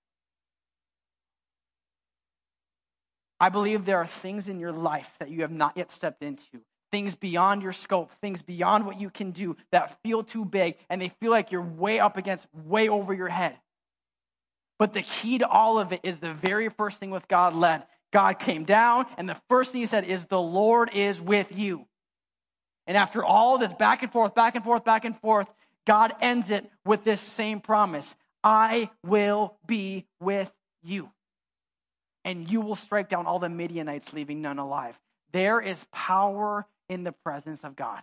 I 3.40 3.48
believe 3.48 3.84
there 3.84 3.98
are 3.98 4.06
things 4.06 4.48
in 4.48 4.58
your 4.58 4.72
life 4.72 5.10
that 5.18 5.28
you 5.28 5.42
have 5.42 5.50
not 5.50 5.76
yet 5.76 5.90
stepped 5.90 6.22
into, 6.22 6.62
things 6.90 7.14
beyond 7.14 7.62
your 7.62 7.72
scope, 7.72 8.12
things 8.20 8.42
beyond 8.42 8.86
what 8.86 9.00
you 9.00 9.10
can 9.10 9.32
do 9.32 9.56
that 9.72 10.00
feel 10.02 10.22
too 10.22 10.44
big, 10.44 10.76
and 10.88 11.02
they 11.02 11.10
feel 11.20 11.30
like 11.30 11.50
you're 11.50 11.60
way 11.60 11.98
up 11.98 12.16
against, 12.16 12.46
way 12.54 12.88
over 12.88 13.12
your 13.12 13.28
head. 13.28 13.56
But 14.84 14.92
the 14.92 15.00
key 15.00 15.38
to 15.38 15.48
all 15.48 15.78
of 15.78 15.94
it 15.94 16.00
is 16.02 16.18
the 16.18 16.34
very 16.34 16.68
first 16.68 17.00
thing 17.00 17.10
with 17.10 17.26
God 17.26 17.54
led. 17.54 17.84
God 18.12 18.38
came 18.38 18.64
down, 18.64 19.06
and 19.16 19.26
the 19.26 19.40
first 19.48 19.72
thing 19.72 19.80
he 19.80 19.86
said 19.86 20.04
is, 20.04 20.26
The 20.26 20.38
Lord 20.38 20.90
is 20.92 21.22
with 21.22 21.56
you. 21.56 21.86
And 22.86 22.94
after 22.94 23.24
all 23.24 23.56
this 23.56 23.72
back 23.72 24.02
and 24.02 24.12
forth, 24.12 24.34
back 24.34 24.56
and 24.56 24.62
forth, 24.62 24.84
back 24.84 25.06
and 25.06 25.18
forth, 25.18 25.48
God 25.86 26.12
ends 26.20 26.50
it 26.50 26.70
with 26.84 27.02
this 27.02 27.22
same 27.22 27.60
promise 27.60 28.14
I 28.42 28.90
will 29.02 29.56
be 29.66 30.04
with 30.20 30.52
you. 30.82 31.08
And 32.22 32.46
you 32.50 32.60
will 32.60 32.76
strike 32.76 33.08
down 33.08 33.24
all 33.24 33.38
the 33.38 33.48
Midianites, 33.48 34.12
leaving 34.12 34.42
none 34.42 34.58
alive. 34.58 35.00
There 35.32 35.62
is 35.62 35.86
power 35.92 36.66
in 36.90 37.04
the 37.04 37.12
presence 37.12 37.64
of 37.64 37.74
God. 37.74 38.02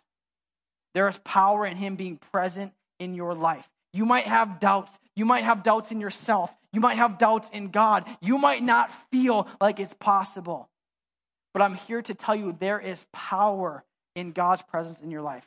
There 0.95 1.07
is 1.07 1.19
power 1.19 1.63
in 1.63 1.77
Him 1.77 1.95
being 1.95 2.17
present 2.17 2.73
in 2.97 3.13
your 3.13 3.35
life. 3.35 3.69
You 3.93 4.05
might 4.05 4.27
have 4.27 4.59
doubts. 4.59 4.97
You 5.15 5.25
might 5.25 5.43
have 5.43 5.63
doubts 5.63 5.91
in 5.91 5.99
yourself. 5.99 6.53
You 6.71 6.79
might 6.79 6.97
have 6.97 7.17
doubts 7.17 7.49
in 7.49 7.69
God. 7.69 8.05
You 8.21 8.37
might 8.37 8.63
not 8.63 8.91
feel 9.11 9.47
like 9.59 9.79
it's 9.79 9.93
possible. 9.93 10.69
But 11.53 11.61
I'm 11.61 11.75
here 11.75 12.01
to 12.01 12.13
tell 12.13 12.35
you 12.35 12.55
there 12.57 12.79
is 12.79 13.05
power 13.11 13.83
in 14.15 14.31
God's 14.31 14.61
presence 14.63 15.01
in 15.01 15.11
your 15.11 15.21
life. 15.21 15.45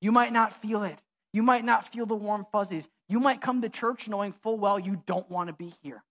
You 0.00 0.12
might 0.12 0.32
not 0.32 0.60
feel 0.62 0.82
it. 0.82 0.98
You 1.32 1.42
might 1.42 1.64
not 1.64 1.92
feel 1.92 2.06
the 2.06 2.14
warm 2.14 2.46
fuzzies. 2.52 2.88
You 3.08 3.20
might 3.20 3.40
come 3.40 3.60
to 3.62 3.68
church 3.68 4.08
knowing 4.08 4.32
full 4.32 4.56
well 4.56 4.78
you 4.78 5.02
don't 5.06 5.28
want 5.30 5.48
to 5.48 5.52
be 5.52 5.74
here 5.82 6.02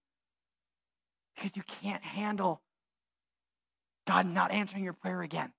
because 1.36 1.56
you 1.56 1.64
can't 1.82 2.04
handle 2.04 2.62
God 4.06 4.28
not 4.28 4.52
answering 4.52 4.84
your 4.84 4.94
prayer 4.94 5.22
again. 5.22 5.52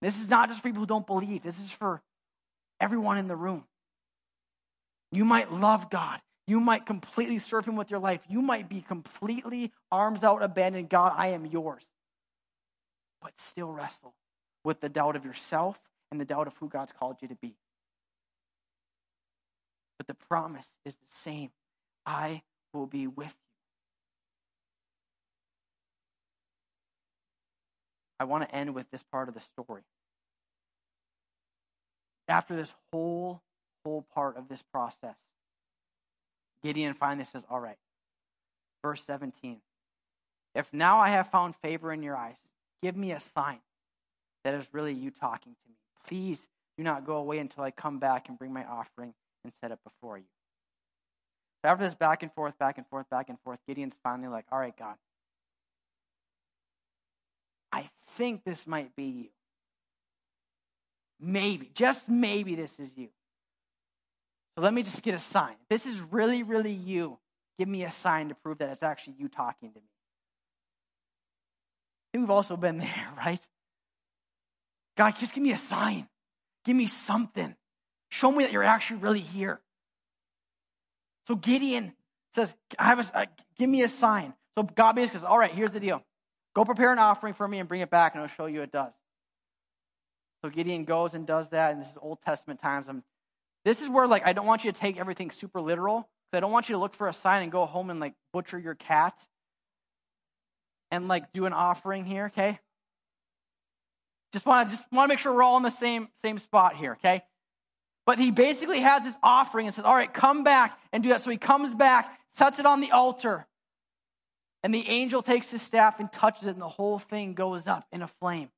This 0.00 0.20
is 0.20 0.30
not 0.30 0.48
just 0.48 0.60
for 0.60 0.68
people 0.68 0.80
who 0.80 0.86
don't 0.86 1.06
believe, 1.06 1.42
this 1.42 1.60
is 1.60 1.70
for 1.70 2.00
everyone 2.80 3.18
in 3.18 3.28
the 3.28 3.36
room. 3.36 3.64
You 5.12 5.24
might 5.24 5.52
love 5.52 5.90
God. 5.90 6.20
You 6.46 6.60
might 6.60 6.86
completely 6.86 7.38
serve 7.38 7.66
Him 7.66 7.76
with 7.76 7.90
your 7.90 8.00
life. 8.00 8.20
You 8.28 8.42
might 8.42 8.68
be 8.68 8.80
completely 8.80 9.72
arms 9.90 10.24
out, 10.24 10.42
abandoned. 10.42 10.88
God, 10.88 11.12
I 11.16 11.28
am 11.28 11.46
yours. 11.46 11.84
But 13.22 13.32
still 13.38 13.72
wrestle 13.72 14.14
with 14.64 14.80
the 14.80 14.88
doubt 14.88 15.16
of 15.16 15.24
yourself 15.24 15.78
and 16.10 16.20
the 16.20 16.24
doubt 16.24 16.46
of 16.46 16.56
who 16.58 16.68
God's 16.68 16.92
called 16.92 17.16
you 17.20 17.28
to 17.28 17.36
be. 17.36 17.54
But 19.98 20.06
the 20.06 20.14
promise 20.14 20.66
is 20.84 20.94
the 20.94 21.06
same 21.08 21.50
I 22.06 22.42
will 22.72 22.86
be 22.86 23.06
with 23.06 23.26
you. 23.26 23.34
I 28.18 28.24
want 28.24 28.48
to 28.48 28.54
end 28.54 28.74
with 28.74 28.90
this 28.90 29.02
part 29.02 29.28
of 29.28 29.34
the 29.34 29.40
story. 29.40 29.82
After 32.28 32.54
this 32.54 32.74
whole 32.92 33.40
whole 33.84 34.06
part 34.14 34.36
of 34.36 34.48
this 34.48 34.62
process. 34.62 35.16
Gideon 36.62 36.94
finally 36.94 37.24
says, 37.24 37.44
All 37.50 37.60
right. 37.60 37.78
Verse 38.82 39.02
17 39.04 39.60
If 40.54 40.72
now 40.72 40.98
I 40.98 41.10
have 41.10 41.30
found 41.30 41.54
favor 41.56 41.92
in 41.92 42.02
your 42.02 42.16
eyes, 42.16 42.36
give 42.82 42.96
me 42.96 43.12
a 43.12 43.20
sign 43.20 43.60
that 44.44 44.54
is 44.54 44.68
really 44.72 44.94
you 44.94 45.10
talking 45.10 45.52
to 45.52 45.68
me. 45.68 45.76
Please 46.06 46.48
do 46.78 46.84
not 46.84 47.04
go 47.04 47.16
away 47.16 47.38
until 47.38 47.62
I 47.62 47.70
come 47.70 47.98
back 47.98 48.28
and 48.28 48.38
bring 48.38 48.52
my 48.52 48.64
offering 48.64 49.14
and 49.44 49.52
set 49.60 49.70
it 49.70 49.78
before 49.84 50.18
you. 50.18 50.24
So 51.62 51.68
after 51.68 51.84
this 51.84 51.94
back 51.94 52.22
and 52.22 52.32
forth, 52.32 52.58
back 52.58 52.78
and 52.78 52.86
forth, 52.86 53.08
back 53.10 53.28
and 53.28 53.38
forth, 53.40 53.58
Gideon's 53.66 53.94
finally 54.02 54.28
like, 54.28 54.46
All 54.50 54.58
right, 54.58 54.76
God, 54.76 54.96
I 57.72 57.90
think 58.12 58.44
this 58.44 58.66
might 58.66 58.96
be 58.96 59.04
you. 59.04 59.28
Maybe, 61.20 61.70
just 61.74 62.08
maybe 62.08 62.54
this 62.54 62.80
is 62.80 62.96
you. 62.96 63.08
So 64.54 64.62
let 64.62 64.74
me 64.74 64.82
just 64.82 65.02
get 65.02 65.14
a 65.14 65.18
sign. 65.18 65.54
This 65.68 65.86
is 65.86 66.00
really, 66.00 66.42
really 66.42 66.72
you. 66.72 67.18
Give 67.58 67.68
me 67.68 67.84
a 67.84 67.90
sign 67.90 68.28
to 68.28 68.34
prove 68.34 68.58
that 68.58 68.70
it's 68.70 68.82
actually 68.82 69.14
you 69.18 69.28
talking 69.28 69.72
to 69.72 69.78
me. 69.78 69.86
we've 72.14 72.30
also 72.30 72.56
been 72.56 72.78
there, 72.78 73.08
right? 73.16 73.40
God, 74.96 75.12
just 75.18 75.34
give 75.34 75.42
me 75.42 75.52
a 75.52 75.58
sign. 75.58 76.08
Give 76.64 76.76
me 76.76 76.86
something. 76.86 77.54
Show 78.10 78.32
me 78.32 78.44
that 78.44 78.52
you're 78.52 78.64
actually 78.64 78.98
really 78.98 79.20
here. 79.20 79.60
So 81.26 81.36
Gideon 81.36 81.92
says, 82.34 82.52
I 82.78 82.86
have 82.86 82.98
a, 82.98 83.18
uh, 83.18 83.24
give 83.56 83.70
me 83.70 83.82
a 83.82 83.88
sign. 83.88 84.34
So 84.56 84.64
God 84.64 84.94
basically 84.94 85.20
says, 85.20 85.24
all 85.24 85.38
right, 85.38 85.52
here's 85.52 85.72
the 85.72 85.80
deal. 85.80 86.02
Go 86.54 86.64
prepare 86.64 86.92
an 86.92 86.98
offering 86.98 87.34
for 87.34 87.46
me 87.46 87.60
and 87.60 87.68
bring 87.68 87.80
it 87.80 87.90
back, 87.90 88.14
and 88.14 88.22
I'll 88.22 88.28
show 88.28 88.46
you 88.46 88.62
it 88.62 88.72
does. 88.72 88.92
So 90.42 90.50
Gideon 90.50 90.84
goes 90.84 91.14
and 91.14 91.26
does 91.26 91.50
that, 91.50 91.72
and 91.72 91.80
this 91.80 91.90
is 91.90 91.98
Old 92.00 92.20
Testament 92.22 92.60
times. 92.60 92.88
I'm 92.88 93.04
this 93.64 93.82
is 93.82 93.88
where 93.88 94.06
like 94.06 94.26
I 94.26 94.32
don't 94.32 94.46
want 94.46 94.64
you 94.64 94.72
to 94.72 94.78
take 94.78 94.98
everything 94.98 95.30
super 95.30 95.60
literal. 95.60 96.08
I 96.32 96.40
don't 96.40 96.52
want 96.52 96.68
you 96.68 96.74
to 96.74 96.78
look 96.78 96.94
for 96.94 97.08
a 97.08 97.12
sign 97.12 97.42
and 97.42 97.50
go 97.50 97.66
home 97.66 97.90
and 97.90 97.98
like 97.98 98.14
butcher 98.32 98.58
your 98.58 98.74
cat 98.76 99.26
and 100.90 101.08
like 101.08 101.32
do 101.32 101.46
an 101.46 101.52
offering 101.52 102.04
here, 102.04 102.26
okay? 102.26 102.60
Just 104.32 104.46
want 104.46 104.70
to 104.70 104.76
just 104.76 104.86
want 104.92 105.08
to 105.08 105.12
make 105.12 105.18
sure 105.18 105.34
we're 105.34 105.42
all 105.42 105.56
in 105.56 105.62
the 105.62 105.70
same 105.70 106.08
same 106.22 106.38
spot 106.38 106.76
here, 106.76 106.92
okay? 106.92 107.22
But 108.06 108.18
he 108.18 108.30
basically 108.30 108.80
has 108.80 109.04
his 109.04 109.14
offering 109.22 109.66
and 109.66 109.74
says, 109.74 109.84
"All 109.84 109.94
right, 109.94 110.12
come 110.12 110.44
back 110.44 110.78
and 110.92 111.02
do 111.02 111.08
that." 111.10 111.20
So 111.20 111.30
he 111.30 111.36
comes 111.36 111.74
back, 111.74 112.18
sets 112.34 112.58
it 112.58 112.66
on 112.66 112.80
the 112.80 112.92
altar, 112.92 113.46
and 114.62 114.74
the 114.74 114.88
angel 114.88 115.22
takes 115.22 115.50
his 115.50 115.62
staff 115.62 116.00
and 116.00 116.10
touches 116.12 116.46
it, 116.46 116.50
and 116.50 116.62
the 116.62 116.68
whole 116.68 116.98
thing 116.98 117.34
goes 117.34 117.66
up 117.66 117.86
in 117.92 118.02
a 118.02 118.08
flame. 118.08 118.50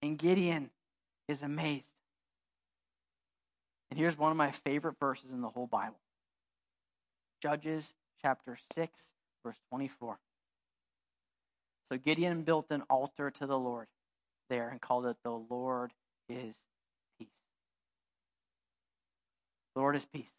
And 0.00 0.18
Gideon 0.18 0.70
is 1.28 1.42
amazed. 1.42 1.93
And 3.94 4.00
here's 4.00 4.18
one 4.18 4.32
of 4.32 4.36
my 4.36 4.50
favorite 4.50 4.96
verses 4.98 5.30
in 5.30 5.40
the 5.40 5.48
whole 5.48 5.68
Bible 5.68 6.00
Judges 7.40 7.94
chapter 8.20 8.58
6, 8.74 9.10
verse 9.46 9.56
24. 9.68 10.18
So 11.88 11.96
Gideon 11.96 12.42
built 12.42 12.72
an 12.72 12.82
altar 12.90 13.30
to 13.30 13.46
the 13.46 13.56
Lord 13.56 13.86
there 14.50 14.68
and 14.68 14.80
called 14.80 15.06
it 15.06 15.16
the 15.22 15.30
Lord 15.30 15.92
is 16.28 16.56
peace. 17.20 17.28
The 19.76 19.80
Lord 19.80 19.94
is 19.94 20.04
peace. 20.06 20.32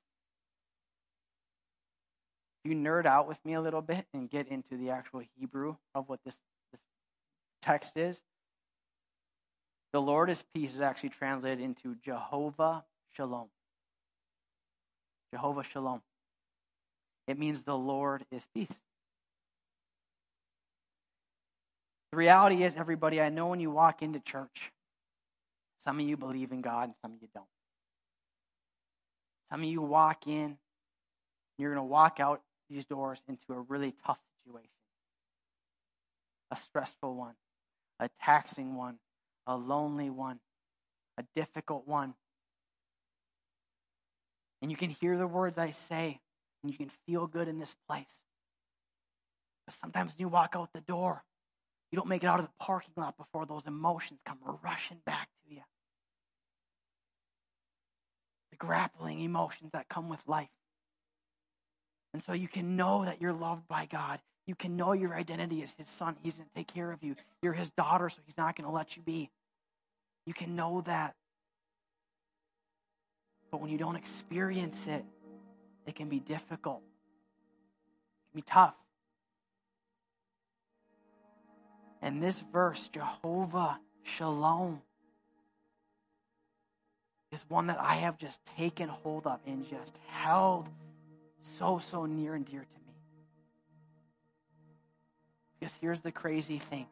If 2.66 2.72
you 2.72 2.76
nerd 2.76 3.06
out 3.06 3.26
with 3.26 3.40
me 3.46 3.54
a 3.54 3.62
little 3.62 3.82
bit 3.82 4.06
and 4.14 4.30
get 4.30 4.50
into 4.50 4.76
the 4.76 4.90
actual 4.90 5.22
Hebrew 5.40 5.78
of 5.94 6.10
what 6.10 6.20
this, 6.26 6.36
this 6.74 6.82
text 7.62 7.96
is, 7.96 8.20
the 9.94 10.02
Lord 10.02 10.30
is 10.30 10.44
peace 10.54 10.76
is 10.76 10.82
actually 10.82 11.12
translated 11.12 11.62
into 11.62 11.96
Jehovah 12.04 12.84
Shalom. 13.16 13.48
Jehovah 15.34 15.64
Shalom. 15.64 16.02
It 17.28 17.40
means 17.40 17.64
the 17.64 17.78
Lord 17.78 18.26
is 18.32 18.46
peace. 18.54 18.80
The 22.12 22.18
reality 22.18 22.64
is, 22.64 22.76
everybody, 22.76 23.20
I 23.20 23.30
know 23.30 23.48
when 23.48 23.60
you 23.60 23.72
walk 23.72 24.02
into 24.02 24.20
church, 24.20 24.72
some 25.84 26.00
of 26.00 26.08
you 26.08 26.18
believe 26.18 26.52
in 26.52 26.62
God 26.62 26.86
and 26.86 26.94
some 27.02 27.14
of 27.14 27.18
you 27.22 27.28
don't. 27.34 27.46
Some 29.52 29.62
of 29.62 29.68
you 29.68 29.82
walk 29.82 30.28
in, 30.28 30.44
and 30.44 30.58
you're 31.58 31.74
going 31.74 31.86
to 31.86 31.92
walk 31.92 32.20
out 32.20 32.42
these 32.70 32.86
doors 32.86 33.20
into 33.28 33.46
a 33.50 33.60
really 33.60 33.94
tough 34.06 34.20
situation 34.44 34.70
a 36.52 36.56
stressful 36.56 37.16
one, 37.16 37.34
a 38.00 38.10
taxing 38.22 38.76
one, 38.76 38.98
a 39.48 39.56
lonely 39.56 40.10
one, 40.10 40.40
a 41.18 41.24
difficult 41.36 41.88
one. 41.88 42.14
And 44.66 44.72
you 44.72 44.78
can 44.78 44.90
hear 44.90 45.16
the 45.16 45.28
words 45.28 45.60
I 45.60 45.70
say, 45.70 46.20
and 46.64 46.72
you 46.72 46.76
can 46.76 46.90
feel 47.06 47.28
good 47.28 47.48
in 47.48 47.60
this 47.60 47.76
place. 47.88 48.20
But 49.68 49.76
sometimes 49.76 50.14
when 50.14 50.22
you 50.22 50.28
walk 50.28 50.56
out 50.58 50.70
the 50.74 50.82
door, 50.82 51.24
you 51.92 51.98
don't 51.98 52.08
make 52.08 52.24
it 52.24 52.26
out 52.26 52.40
of 52.40 52.48
the 52.48 52.52
parking 52.60 52.96
lot 52.98 53.16
before 53.16 53.46
those 53.46 53.62
emotions 53.68 54.22
come 54.26 54.40
rushing 54.64 54.98
back 55.06 55.30
to 55.44 55.54
you. 55.54 55.62
The 58.50 58.58
grappling 58.58 59.22
emotions 59.22 59.70
that 59.74 59.88
come 59.88 60.10
with 60.10 60.22
life. 60.26 60.50
And 62.16 62.24
so 62.24 62.34
you 62.34 62.48
can 62.48 62.76
know 62.76 63.06
that 63.06 63.22
you're 63.22 63.34
loved 63.34 63.68
by 63.68 63.86
God. 63.86 64.20
You 64.48 64.56
can 64.56 64.76
know 64.76 64.94
your 64.94 65.14
identity 65.14 65.62
as 65.62 65.76
His 65.78 65.86
son. 65.86 66.16
He's 66.24 66.38
going 66.38 66.50
to 66.50 66.56
take 66.56 66.74
care 66.74 66.92
of 66.92 67.04
you. 67.04 67.16
You're 67.44 67.54
His 67.54 67.70
daughter, 67.70 68.10
so 68.10 68.18
He's 68.26 68.36
not 68.36 68.56
going 68.56 68.68
to 68.68 68.74
let 68.74 68.98
you 68.98 69.04
be. 69.04 69.30
You 70.26 70.34
can 70.34 70.56
know 70.56 70.82
that. 70.88 71.14
But 73.56 73.62
when 73.62 73.72
you 73.72 73.78
don't 73.78 73.96
experience 73.96 74.86
it, 74.88 75.06
it 75.88 75.96
can 75.96 76.10
be 76.10 76.20
difficult, 76.20 76.82
it 76.82 78.32
can 78.34 78.42
be 78.42 78.42
tough. 78.42 78.74
And 82.02 82.22
this 82.22 82.44
verse, 82.52 82.90
Jehovah 82.90 83.80
Shalom, 84.04 84.82
is 87.32 87.46
one 87.48 87.68
that 87.68 87.80
I 87.80 87.96
have 87.96 88.18
just 88.18 88.42
taken 88.58 88.90
hold 88.90 89.26
of 89.26 89.40
and 89.48 89.66
just 89.70 89.94
held 90.10 90.68
so, 91.42 91.80
so 91.80 92.06
near 92.06 92.36
and 92.36 92.46
dear 92.46 92.60
to 92.60 92.80
me. 92.86 92.94
Because 95.58 95.78
here's 95.80 96.02
the 96.02 96.12
crazy 96.12 96.60
thing 96.60 96.88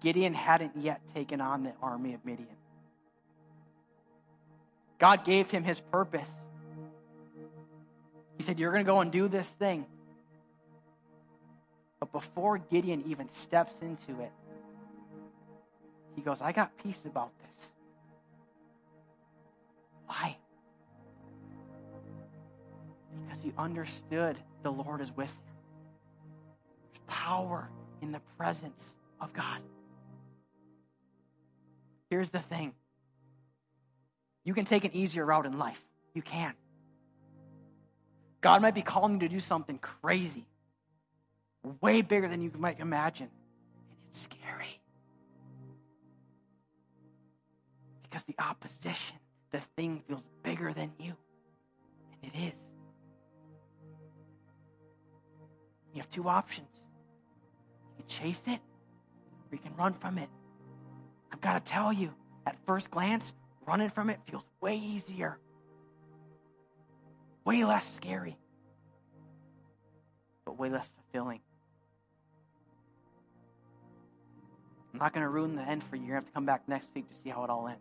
Gideon 0.00 0.34
hadn't 0.34 0.72
yet 0.74 1.00
taken 1.14 1.40
on 1.40 1.62
the 1.62 1.72
army 1.80 2.14
of 2.14 2.24
Midian. 2.24 2.59
God 5.00 5.24
gave 5.24 5.50
him 5.50 5.64
his 5.64 5.80
purpose. 5.80 6.30
He 8.36 8.44
said, 8.44 8.60
You're 8.60 8.70
going 8.70 8.84
to 8.84 8.88
go 8.90 9.00
and 9.00 9.10
do 9.10 9.26
this 9.26 9.48
thing. 9.48 9.86
But 11.98 12.12
before 12.12 12.58
Gideon 12.58 13.02
even 13.06 13.28
steps 13.30 13.74
into 13.82 14.20
it, 14.20 14.30
he 16.14 16.22
goes, 16.22 16.40
I 16.40 16.52
got 16.52 16.76
peace 16.82 17.02
about 17.04 17.30
this. 17.40 17.68
Why? 20.06 20.36
Because 23.26 23.42
he 23.42 23.52
understood 23.56 24.38
the 24.62 24.72
Lord 24.72 25.00
is 25.00 25.14
with 25.16 25.30
him. 25.30 25.54
There's 26.92 27.02
power 27.06 27.68
in 28.02 28.12
the 28.12 28.20
presence 28.36 28.94
of 29.20 29.32
God. 29.32 29.60
Here's 32.10 32.30
the 32.30 32.40
thing 32.40 32.74
you 34.50 34.54
can 34.54 34.64
take 34.64 34.84
an 34.84 34.90
easier 34.96 35.24
route 35.24 35.46
in 35.46 35.56
life. 35.60 35.80
You 36.12 36.22
can. 36.22 36.54
God 38.40 38.60
might 38.60 38.74
be 38.74 38.82
calling 38.82 39.12
you 39.12 39.20
to 39.20 39.28
do 39.28 39.38
something 39.38 39.78
crazy, 39.78 40.44
way 41.80 42.02
bigger 42.02 42.26
than 42.26 42.42
you 42.42 42.50
might 42.58 42.80
imagine. 42.80 43.28
And 43.28 44.08
it's 44.08 44.22
scary. 44.22 44.80
Because 48.02 48.24
the 48.24 48.34
opposition, 48.40 49.18
the 49.52 49.60
thing 49.76 50.02
feels 50.08 50.24
bigger 50.42 50.72
than 50.72 50.90
you. 50.98 51.14
And 52.24 52.34
it 52.34 52.48
is. 52.48 52.58
You 55.94 56.00
have 56.00 56.10
two 56.10 56.28
options. 56.28 56.74
You 57.96 58.02
can 58.02 58.08
chase 58.08 58.42
it, 58.48 58.58
or 58.58 59.52
you 59.52 59.58
can 59.58 59.76
run 59.76 59.94
from 59.94 60.18
it. 60.18 60.28
I've 61.32 61.40
got 61.40 61.64
to 61.64 61.72
tell 61.72 61.92
you, 61.92 62.12
at 62.46 62.56
first 62.66 62.90
glance, 62.90 63.32
running 63.70 63.88
from 63.88 64.10
it 64.10 64.18
feels 64.28 64.42
way 64.60 64.76
easier, 64.76 65.38
way 67.44 67.62
less 67.62 67.88
scary, 67.94 68.36
but 70.44 70.58
way 70.58 70.68
less 70.68 70.90
fulfilling. 70.96 71.38
I'm 74.92 74.98
not 74.98 75.12
going 75.12 75.22
to 75.22 75.28
ruin 75.28 75.54
the 75.54 75.62
end 75.62 75.84
for 75.84 75.94
you. 75.94 76.02
You're 76.02 76.16
going 76.16 76.22
to 76.22 76.26
have 76.26 76.26
to 76.26 76.32
come 76.32 76.46
back 76.46 76.68
next 76.68 76.88
week 76.96 77.08
to 77.10 77.14
see 77.14 77.30
how 77.30 77.44
it 77.44 77.50
all 77.50 77.68
ends. 77.68 77.80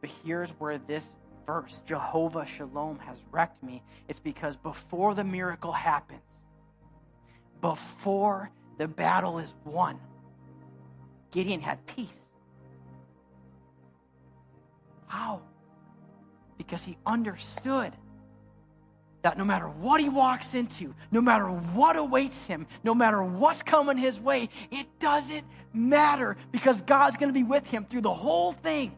But 0.00 0.10
here's 0.24 0.50
where 0.50 0.78
this 0.78 1.10
verse, 1.44 1.82
Jehovah 1.88 2.46
Shalom, 2.46 3.00
has 3.00 3.20
wrecked 3.32 3.64
me. 3.64 3.82
It's 4.06 4.20
because 4.20 4.56
before 4.56 5.16
the 5.16 5.24
miracle 5.24 5.72
happens, 5.72 6.22
before 7.60 8.48
the 8.78 8.86
battle 8.86 9.40
is 9.40 9.54
won, 9.64 9.98
Gideon 11.32 11.60
had 11.60 11.84
peace. 11.86 12.25
How? 15.16 15.40
Because 16.58 16.84
he 16.84 16.98
understood 17.06 17.92
that 19.22 19.38
no 19.38 19.44
matter 19.44 19.66
what 19.66 19.98
he 19.98 20.10
walks 20.10 20.52
into, 20.52 20.94
no 21.10 21.22
matter 21.22 21.46
what 21.46 21.96
awaits 21.96 22.46
him, 22.46 22.66
no 22.84 22.94
matter 22.94 23.22
what's 23.22 23.62
coming 23.62 23.96
his 23.96 24.20
way, 24.20 24.50
it 24.70 24.86
doesn't 25.00 25.44
matter 25.72 26.36
because 26.52 26.82
God's 26.82 27.16
going 27.16 27.30
to 27.30 27.34
be 27.34 27.44
with 27.44 27.66
him 27.66 27.86
through 27.88 28.02
the 28.02 28.12
whole 28.12 28.52
thing. 28.52 28.94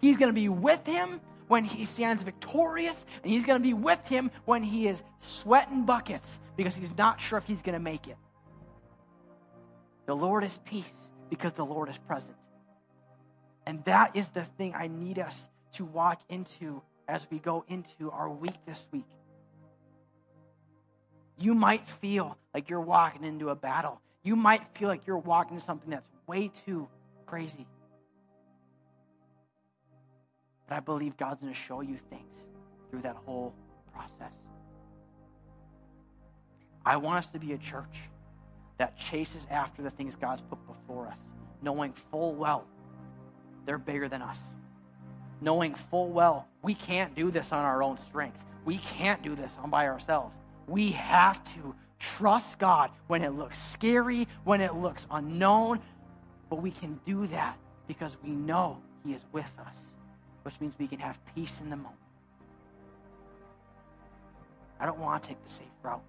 He's 0.00 0.16
going 0.16 0.30
to 0.30 0.34
be 0.34 0.48
with 0.48 0.84
him 0.84 1.20
when 1.46 1.64
he 1.64 1.84
stands 1.84 2.24
victorious, 2.24 3.06
and 3.22 3.30
he's 3.30 3.44
going 3.44 3.60
to 3.60 3.62
be 3.62 3.74
with 3.74 4.04
him 4.06 4.32
when 4.46 4.64
he 4.64 4.88
is 4.88 5.04
sweating 5.18 5.84
buckets 5.84 6.40
because 6.56 6.74
he's 6.74 6.96
not 6.98 7.20
sure 7.20 7.38
if 7.38 7.44
he's 7.44 7.62
going 7.62 7.74
to 7.74 7.80
make 7.80 8.08
it. 8.08 8.16
The 10.06 10.16
Lord 10.16 10.42
is 10.42 10.58
peace 10.64 11.10
because 11.30 11.52
the 11.52 11.64
Lord 11.64 11.88
is 11.88 11.98
present. 11.98 12.36
And 13.66 13.84
that 13.84 14.16
is 14.16 14.28
the 14.28 14.44
thing 14.44 14.74
I 14.74 14.88
need 14.88 15.18
us 15.18 15.48
to 15.72 15.84
walk 15.84 16.20
into 16.28 16.82
as 17.08 17.26
we 17.30 17.38
go 17.38 17.64
into 17.68 18.10
our 18.10 18.28
week 18.28 18.54
this 18.66 18.86
week. 18.92 19.06
You 21.38 21.54
might 21.54 21.86
feel 21.86 22.36
like 22.54 22.70
you're 22.70 22.80
walking 22.80 23.24
into 23.24 23.50
a 23.50 23.54
battle. 23.54 24.00
You 24.22 24.36
might 24.36 24.62
feel 24.76 24.88
like 24.88 25.06
you're 25.06 25.18
walking 25.18 25.54
into 25.54 25.64
something 25.64 25.90
that's 25.90 26.08
way 26.26 26.48
too 26.48 26.88
crazy. 27.26 27.66
But 30.68 30.76
I 30.76 30.80
believe 30.80 31.16
God's 31.16 31.40
going 31.40 31.52
to 31.52 31.58
show 31.58 31.80
you 31.80 31.98
things 32.10 32.36
through 32.90 33.02
that 33.02 33.16
whole 33.26 33.52
process. 33.92 34.34
I 36.84 36.96
want 36.96 37.18
us 37.18 37.26
to 37.32 37.38
be 37.38 37.52
a 37.52 37.58
church 37.58 37.98
that 38.78 38.96
chases 38.96 39.46
after 39.50 39.82
the 39.82 39.90
things 39.90 40.16
God's 40.16 40.40
put 40.42 40.58
before 40.66 41.06
us, 41.08 41.18
knowing 41.62 41.92
full 42.10 42.34
well 42.34 42.64
they're 43.66 43.78
bigger 43.78 44.08
than 44.08 44.22
us. 44.22 44.38
Knowing 45.42 45.74
full 45.74 46.08
well 46.08 46.46
we 46.62 46.74
can't 46.74 47.14
do 47.14 47.30
this 47.30 47.50
on 47.52 47.64
our 47.64 47.82
own 47.82 47.98
strength. 47.98 48.38
We 48.64 48.78
can't 48.78 49.22
do 49.22 49.34
this 49.34 49.58
on 49.60 49.70
by 49.70 49.88
ourselves. 49.88 50.34
We 50.68 50.92
have 50.92 51.42
to 51.54 51.74
trust 51.98 52.58
God 52.58 52.90
when 53.08 53.22
it 53.22 53.30
looks 53.30 53.58
scary, 53.58 54.28
when 54.44 54.60
it 54.60 54.74
looks 54.76 55.06
unknown, 55.10 55.80
but 56.48 56.62
we 56.62 56.70
can 56.70 57.00
do 57.04 57.26
that 57.28 57.56
because 57.88 58.16
we 58.22 58.30
know 58.30 58.78
He 59.04 59.12
is 59.12 59.24
with 59.32 59.50
us, 59.66 59.76
which 60.44 60.54
means 60.60 60.74
we 60.78 60.86
can 60.86 61.00
have 61.00 61.18
peace 61.34 61.60
in 61.60 61.70
the 61.70 61.76
moment. 61.76 61.96
I 64.78 64.86
don't 64.86 64.98
want 64.98 65.22
to 65.22 65.28
take 65.28 65.44
the 65.44 65.52
safe 65.52 65.66
route. 65.82 66.02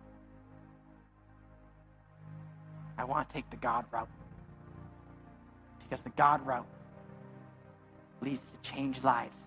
I 2.98 3.04
want 3.04 3.28
to 3.30 3.34
take 3.34 3.50
the 3.50 3.58
God 3.58 3.86
route. 3.92 4.10
Because 5.84 6.04
the 6.04 6.10
God 6.12 6.46
route 6.46 6.66
leads 8.24 8.42
to 8.52 8.70
changed 8.70 9.04
lives. 9.04 9.38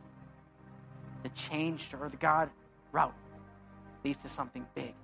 The 1.22 1.28
change 1.30 1.88
or 1.98 2.08
the 2.08 2.16
God 2.16 2.50
route 2.92 3.14
leads 4.04 4.22
to 4.22 4.28
something 4.28 4.64
big, 4.74 4.94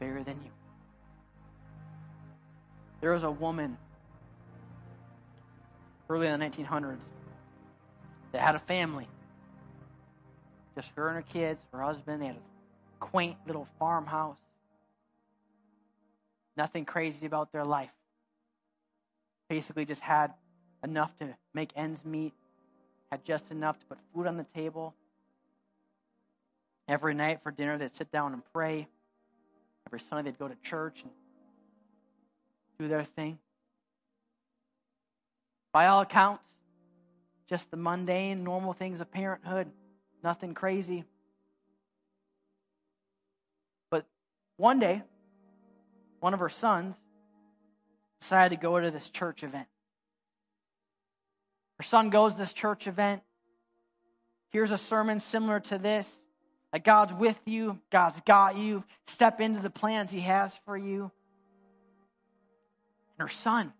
bigger 0.00 0.22
than 0.22 0.36
you. 0.44 0.50
There 3.00 3.12
was 3.12 3.22
a 3.22 3.30
woman 3.30 3.78
early 6.10 6.26
in 6.26 6.38
the 6.38 6.44
1900s 6.44 6.98
that 8.32 8.40
had 8.40 8.54
a 8.54 8.58
family. 8.60 9.06
Just 10.74 10.90
her 10.96 11.08
and 11.08 11.16
her 11.16 11.22
kids, 11.22 11.60
her 11.72 11.82
husband. 11.82 12.22
They 12.22 12.26
had 12.26 12.36
a 12.36 13.00
quaint 13.00 13.36
little 13.46 13.66
farmhouse. 13.78 14.38
Nothing 16.56 16.84
crazy 16.84 17.26
about 17.26 17.52
their 17.52 17.64
life. 17.64 17.92
Basically, 19.48 19.84
just 19.84 20.02
had 20.02 20.34
enough 20.84 21.16
to 21.18 21.34
make 21.54 21.70
ends 21.74 22.04
meet, 22.04 22.32
had 23.10 23.24
just 23.24 23.50
enough 23.50 23.78
to 23.80 23.86
put 23.86 23.98
food 24.14 24.26
on 24.26 24.36
the 24.36 24.44
table. 24.44 24.94
Every 26.86 27.14
night 27.14 27.42
for 27.42 27.50
dinner, 27.50 27.78
they'd 27.78 27.94
sit 27.94 28.10
down 28.10 28.32
and 28.32 28.42
pray. 28.52 28.88
Every 29.86 30.00
Sunday, 30.00 30.30
they'd 30.30 30.38
go 30.38 30.48
to 30.48 30.56
church 30.62 31.00
and 31.02 31.10
do 32.78 32.88
their 32.88 33.04
thing. 33.04 33.38
By 35.72 35.86
all 35.86 36.00
accounts, 36.00 36.42
just 37.48 37.70
the 37.70 37.76
mundane, 37.76 38.44
normal 38.44 38.72
things 38.72 39.00
of 39.00 39.10
parenthood, 39.10 39.70
nothing 40.22 40.54
crazy. 40.54 41.04
But 43.90 44.06
one 44.56 44.80
day, 44.80 45.02
one 46.20 46.34
of 46.34 46.40
her 46.40 46.48
sons 46.48 46.98
decided 48.20 48.56
to 48.56 48.62
go 48.62 48.78
to 48.80 48.90
this 48.90 49.08
church 49.08 49.42
event. 49.42 49.68
Her 51.78 51.84
son 51.84 52.10
goes 52.10 52.36
this 52.36 52.52
church 52.52 52.86
event. 52.86 53.22
Here's 54.50 54.70
a 54.70 54.78
sermon 54.78 55.20
similar 55.20 55.60
to 55.60 55.78
this 55.78 56.12
that 56.72 56.84
God's 56.84 57.14
with 57.14 57.38
you, 57.46 57.78
God's 57.90 58.20
got 58.22 58.56
you. 58.56 58.84
Step 59.06 59.40
into 59.40 59.60
the 59.60 59.70
plans 59.70 60.10
He 60.10 60.20
has 60.20 60.58
for 60.64 60.76
you. 60.76 61.10
And 63.18 63.28
her 63.28 63.32
son 63.32 63.72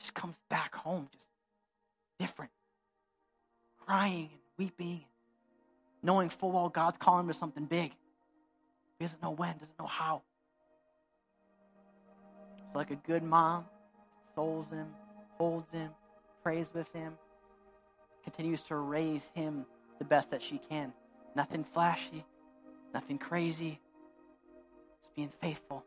just 0.00 0.14
comes 0.14 0.36
back 0.48 0.74
home, 0.74 1.08
just 1.12 1.28
different, 2.18 2.50
crying 3.86 4.30
and 4.32 4.40
weeping, 4.56 5.02
knowing 6.02 6.28
full 6.28 6.50
well 6.52 6.68
God's 6.68 6.98
calling 6.98 7.24
him 7.24 7.28
to 7.28 7.34
something 7.34 7.64
big. 7.66 7.92
He 8.98 9.04
doesn't 9.04 9.22
know 9.22 9.30
when, 9.30 9.56
doesn't 9.58 9.78
know 9.78 9.86
how. 9.86 10.22
It's 12.66 12.76
like 12.76 12.90
a 12.90 12.96
good 12.96 13.22
mom, 13.22 13.66
consoles 14.24 14.70
him, 14.70 14.86
holds 15.36 15.70
him, 15.72 15.90
prays 16.42 16.70
with 16.74 16.92
him, 16.92 17.14
continues 18.24 18.62
to 18.62 18.76
raise 18.76 19.30
him 19.34 19.64
the 19.98 20.04
best 20.04 20.30
that 20.30 20.42
she 20.42 20.58
can. 20.58 20.92
Nothing 21.34 21.64
flashy, 21.64 22.24
nothing 22.92 23.18
crazy, 23.18 23.80
just 25.00 25.14
being 25.14 25.32
faithful. 25.40 25.84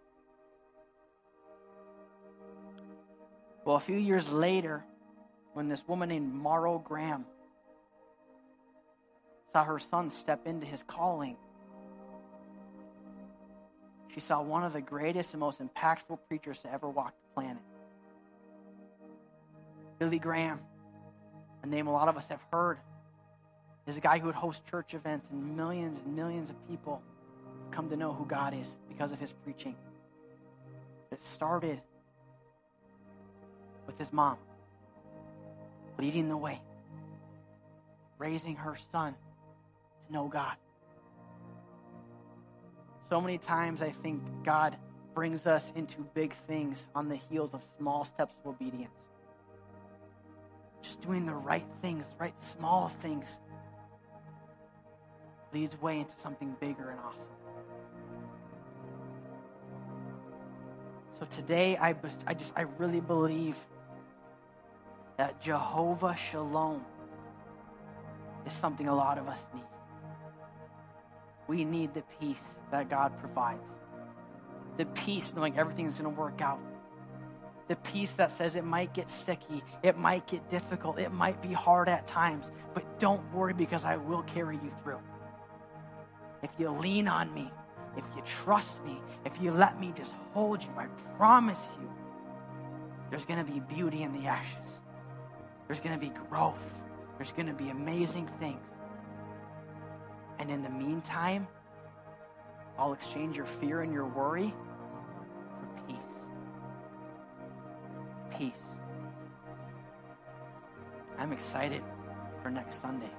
Well, 3.63 3.75
a 3.75 3.81
few 3.81 3.97
years 3.97 4.29
later, 4.31 4.83
when 5.53 5.69
this 5.69 5.87
woman 5.87 6.09
named 6.09 6.33
Morrow 6.33 6.77
Graham 6.77 7.25
saw 9.53 9.63
her 9.63 9.79
son 9.79 10.09
step 10.09 10.45
into 10.45 10.65
his 10.65 10.83
calling. 10.83 11.37
She 14.13 14.19
saw 14.19 14.41
one 14.41 14.63
of 14.63 14.73
the 14.73 14.81
greatest 14.81 15.33
and 15.33 15.39
most 15.39 15.61
impactful 15.61 16.19
preachers 16.27 16.59
to 16.59 16.73
ever 16.73 16.89
walk 16.89 17.13
the 17.13 17.33
planet. 17.33 17.63
Billy 19.99 20.19
Graham, 20.19 20.59
a 21.63 21.67
name 21.67 21.87
a 21.87 21.91
lot 21.91 22.07
of 22.07 22.17
us 22.17 22.27
have 22.27 22.41
heard, 22.51 22.77
is 23.87 23.97
a 23.97 24.01
guy 24.01 24.19
who 24.19 24.25
would 24.25 24.35
host 24.35 24.65
church 24.69 24.93
events 24.93 25.29
and 25.29 25.55
millions 25.55 25.99
and 25.99 26.15
millions 26.15 26.49
of 26.49 26.67
people 26.67 27.01
come 27.71 27.89
to 27.89 27.95
know 27.95 28.13
who 28.13 28.25
God 28.25 28.53
is 28.53 28.75
because 28.89 29.11
of 29.11 29.19
his 29.19 29.31
preaching. 29.31 29.75
It 31.11 31.23
started 31.23 31.81
with 33.85 33.97
his 33.97 34.11
mom 34.11 34.37
leading 35.97 36.27
the 36.27 36.37
way, 36.37 36.61
raising 38.17 38.55
her 38.55 38.75
son 38.91 39.15
to 40.07 40.13
know 40.13 40.27
God. 40.27 40.55
So 43.07 43.21
many 43.21 43.37
times 43.37 43.81
I 43.81 43.91
think 43.91 44.21
God 44.43 44.75
brings 45.13 45.45
us 45.47 45.71
into 45.75 46.01
big 46.13 46.33
things 46.47 46.87
on 46.95 47.07
the 47.07 47.15
heels 47.15 47.53
of 47.53 47.63
small 47.77 48.03
steps 48.03 48.33
of 48.43 48.55
obedience. 48.55 48.91
Just 50.85 51.01
doing 51.01 51.25
the 51.25 51.33
right 51.33 51.65
things, 51.81 52.07
the 52.09 52.15
right 52.19 52.43
small 52.43 52.89
things, 52.89 53.39
leads 55.51 55.81
way 55.81 55.99
into 55.99 56.15
something 56.15 56.55
bigger 56.59 56.91
and 56.91 56.99
awesome. 56.99 57.31
So 61.19 61.25
today, 61.25 61.75
I, 61.75 61.95
I 62.27 62.35
just, 62.35 62.53
I 62.55 62.65
really 62.77 62.99
believe 62.99 63.55
that 65.17 65.41
Jehovah 65.41 66.15
Shalom 66.15 66.85
is 68.45 68.53
something 68.53 68.87
a 68.87 68.93
lot 68.93 69.17
of 69.17 69.27
us 69.27 69.47
need. 69.55 69.63
We 71.47 71.63
need 71.63 71.95
the 71.95 72.03
peace 72.19 72.45
that 72.69 72.89
God 72.89 73.17
provides. 73.19 73.67
The 74.77 74.85
peace 74.85 75.33
knowing 75.35 75.57
everything's 75.57 75.97
going 75.99 76.13
to 76.13 76.21
work 76.21 76.41
out. 76.41 76.59
The 77.67 77.75
peace 77.77 78.11
that 78.13 78.31
says 78.31 78.55
it 78.55 78.63
might 78.63 78.93
get 78.93 79.09
sticky, 79.09 79.63
it 79.81 79.97
might 79.97 80.27
get 80.27 80.47
difficult, 80.49 80.99
it 80.99 81.11
might 81.11 81.41
be 81.41 81.51
hard 81.51 81.89
at 81.89 82.05
times, 82.07 82.51
but 82.73 82.99
don't 82.99 83.21
worry 83.33 83.53
because 83.53 83.85
I 83.85 83.95
will 83.97 84.21
carry 84.23 84.55
you 84.55 84.71
through. 84.83 84.99
If 86.43 86.51
you 86.59 86.69
lean 86.69 87.07
on 87.07 87.33
me, 87.33 87.51
if 87.97 88.03
you 88.15 88.21
trust 88.23 88.83
me, 88.83 88.99
if 89.25 89.41
you 89.41 89.51
let 89.51 89.79
me 89.79 89.93
just 89.95 90.15
hold 90.33 90.61
you, 90.61 90.69
I 90.77 90.85
promise 91.17 91.75
you, 91.81 91.89
there's 93.09 93.25
going 93.25 93.43
to 93.43 93.51
be 93.51 93.59
beauty 93.59 94.03
in 94.03 94.13
the 94.13 94.27
ashes. 94.27 94.79
There's 95.67 95.79
going 95.79 95.99
to 95.99 95.99
be 95.99 96.11
growth. 96.29 96.59
There's 97.17 97.31
going 97.31 97.47
to 97.47 97.53
be 97.53 97.69
amazing 97.69 98.29
things. 98.39 98.61
And 100.37 100.51
in 100.51 100.61
the 100.61 100.69
meantime, 100.69 101.47
I'll 102.77 102.93
exchange 102.93 103.37
your 103.37 103.45
fear 103.45 103.81
and 103.81 103.93
your 103.93 104.05
worry 104.05 104.53
Peace. 108.37 108.51
I'm 111.17 111.31
excited 111.31 111.81
for 112.43 112.49
next 112.49 112.81
Sunday 112.81 113.09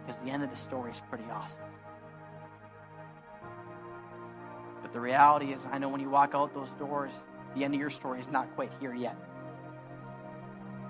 because 0.00 0.20
the 0.22 0.30
end 0.30 0.42
of 0.42 0.50
the 0.50 0.56
story 0.56 0.92
is 0.92 1.00
pretty 1.08 1.24
awesome. 1.32 1.62
But 4.82 4.92
the 4.92 5.00
reality 5.00 5.52
is, 5.52 5.64
I 5.72 5.78
know 5.78 5.88
when 5.88 6.02
you 6.02 6.10
walk 6.10 6.34
out 6.34 6.52
those 6.52 6.72
doors, 6.72 7.14
the 7.54 7.64
end 7.64 7.72
of 7.72 7.80
your 7.80 7.88
story 7.88 8.20
is 8.20 8.28
not 8.28 8.54
quite 8.54 8.70
here 8.78 8.94
yet. 8.94 9.16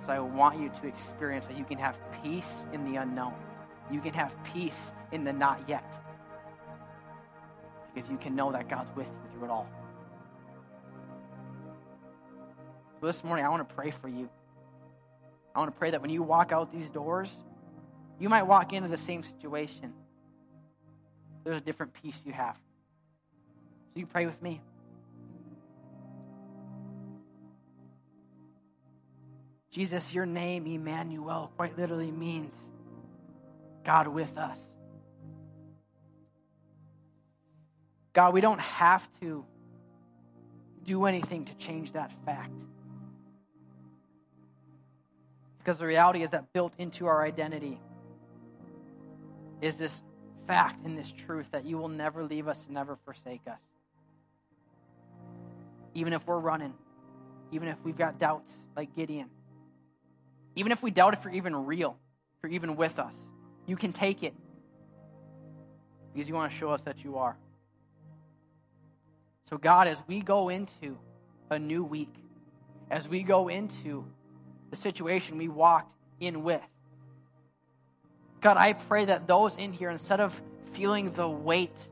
So 0.05 0.13
I 0.13 0.19
want 0.19 0.59
you 0.61 0.71
to 0.81 0.87
experience 0.89 1.47
that 1.47 1.57
you 1.57 1.65
can 1.65 1.79
have 1.79 1.97
peace 2.23 2.65
in 2.73 2.91
the 2.91 3.01
unknown. 3.01 3.35
You 3.93 4.01
can 4.01 4.13
have 4.15 4.35
peace 4.43 4.93
in 5.13 5.23
the 5.23 5.33
not 5.33 5.61
yet. 5.69 5.95
Because 7.95 8.11
you 8.11 8.17
can 8.17 8.35
know 8.35 8.51
that 8.51 8.69
God's 8.69 8.91
with 8.97 9.07
you 9.07 9.39
through 9.39 9.45
it 9.45 9.51
all. 9.51 9.69
So 13.05 13.09
this 13.09 13.23
morning, 13.23 13.45
I 13.45 13.51
want 13.51 13.69
to 13.69 13.75
pray 13.75 13.91
for 13.91 14.09
you. 14.09 14.31
I 15.55 15.59
want 15.59 15.71
to 15.71 15.79
pray 15.79 15.91
that 15.91 16.01
when 16.01 16.09
you 16.09 16.23
walk 16.23 16.53
out 16.53 16.73
these 16.73 16.89
doors, 16.89 17.37
you 18.19 18.31
might 18.31 18.45
walk 18.45 18.73
into 18.73 18.89
the 18.89 18.97
same 18.97 19.23
situation. 19.23 19.93
There's 21.45 21.59
a 21.59 21.61
different 21.61 21.93
peace 21.93 22.23
you 22.25 22.33
have. 22.33 22.57
So 23.93 24.01
you 24.01 24.07
pray 24.07 24.25
with 24.25 24.41
me. 24.41 24.63
Jesus, 29.71 30.15
your 30.15 30.25
name, 30.25 30.67
Emmanuel, 30.67 31.53
quite 31.57 31.77
literally 31.79 32.11
means 32.11 32.55
God 33.85 34.09
with 34.09 34.39
us. 34.39 34.63
God, 38.15 38.33
we 38.33 38.41
don't 38.41 38.63
have 38.63 39.07
to 39.21 39.45
do 40.85 41.05
anything 41.05 41.45
to 41.45 41.55
change 41.57 41.93
that 41.93 42.11
fact. 42.25 42.63
Because 45.65 45.79
the 45.79 45.87
reality 45.87 46.23
is 46.23 46.31
that 46.31 46.53
built 46.53 46.75
into 46.77 47.07
our 47.07 47.25
identity 47.25 47.81
is 49.63 49.77
this 49.77 50.03
fact 50.47 50.85
and 50.85 50.99
this 50.99 51.11
truth 51.11 51.51
that 51.53 51.65
you 51.65 51.79
will 51.79 51.89
never 51.89 52.23
leave 52.23 52.49
us 52.49 52.69
never 52.69 52.97
forsake 53.07 53.41
us. 53.51 53.59
Even 55.95 56.13
if 56.13 56.27
we're 56.27 56.39
running, 56.39 56.75
even 57.51 57.69
if 57.69 57.79
we've 57.83 57.97
got 57.97 58.19
doubts 58.19 58.55
like 58.77 58.95
Gideon, 58.95 59.31
even 60.55 60.71
if 60.71 60.83
we 60.83 60.91
doubt 60.91 61.15
if 61.15 61.25
you're 61.25 61.33
even 61.33 61.65
real, 61.65 61.97
if 62.37 62.43
you're 62.43 62.53
even 62.53 62.77
with 62.77 62.99
us, 62.99 63.17
you 63.67 63.77
can 63.77 63.95
take 63.95 64.23
it 64.23 64.35
because 66.13 66.29
you 66.29 66.35
want 66.35 66.53
to 66.53 66.59
show 66.59 66.69
us 66.71 66.83
that 66.83 67.03
you 67.03 67.17
are. 67.17 67.39
So, 69.49 69.57
God, 69.57 69.89
as 69.89 70.03
we 70.07 70.21
go 70.21 70.51
into 70.51 70.99
a 71.49 71.59
new 71.59 71.83
week, 71.83 72.13
as 72.91 73.09
we 73.09 73.23
go 73.23 73.49
into 73.49 74.05
the 74.75 74.81
situation 74.81 75.39
we 75.39 75.47
walked 75.47 75.95
in 76.19 76.43
with, 76.43 76.61
God, 78.41 78.57
I 78.57 78.73
pray 78.73 79.05
that 79.05 79.27
those 79.29 79.57
in 79.57 79.73
here, 79.73 79.89
instead 79.89 80.21
of 80.21 80.41
feeling 80.73 81.13
the 81.13 81.29
weight 81.29 81.89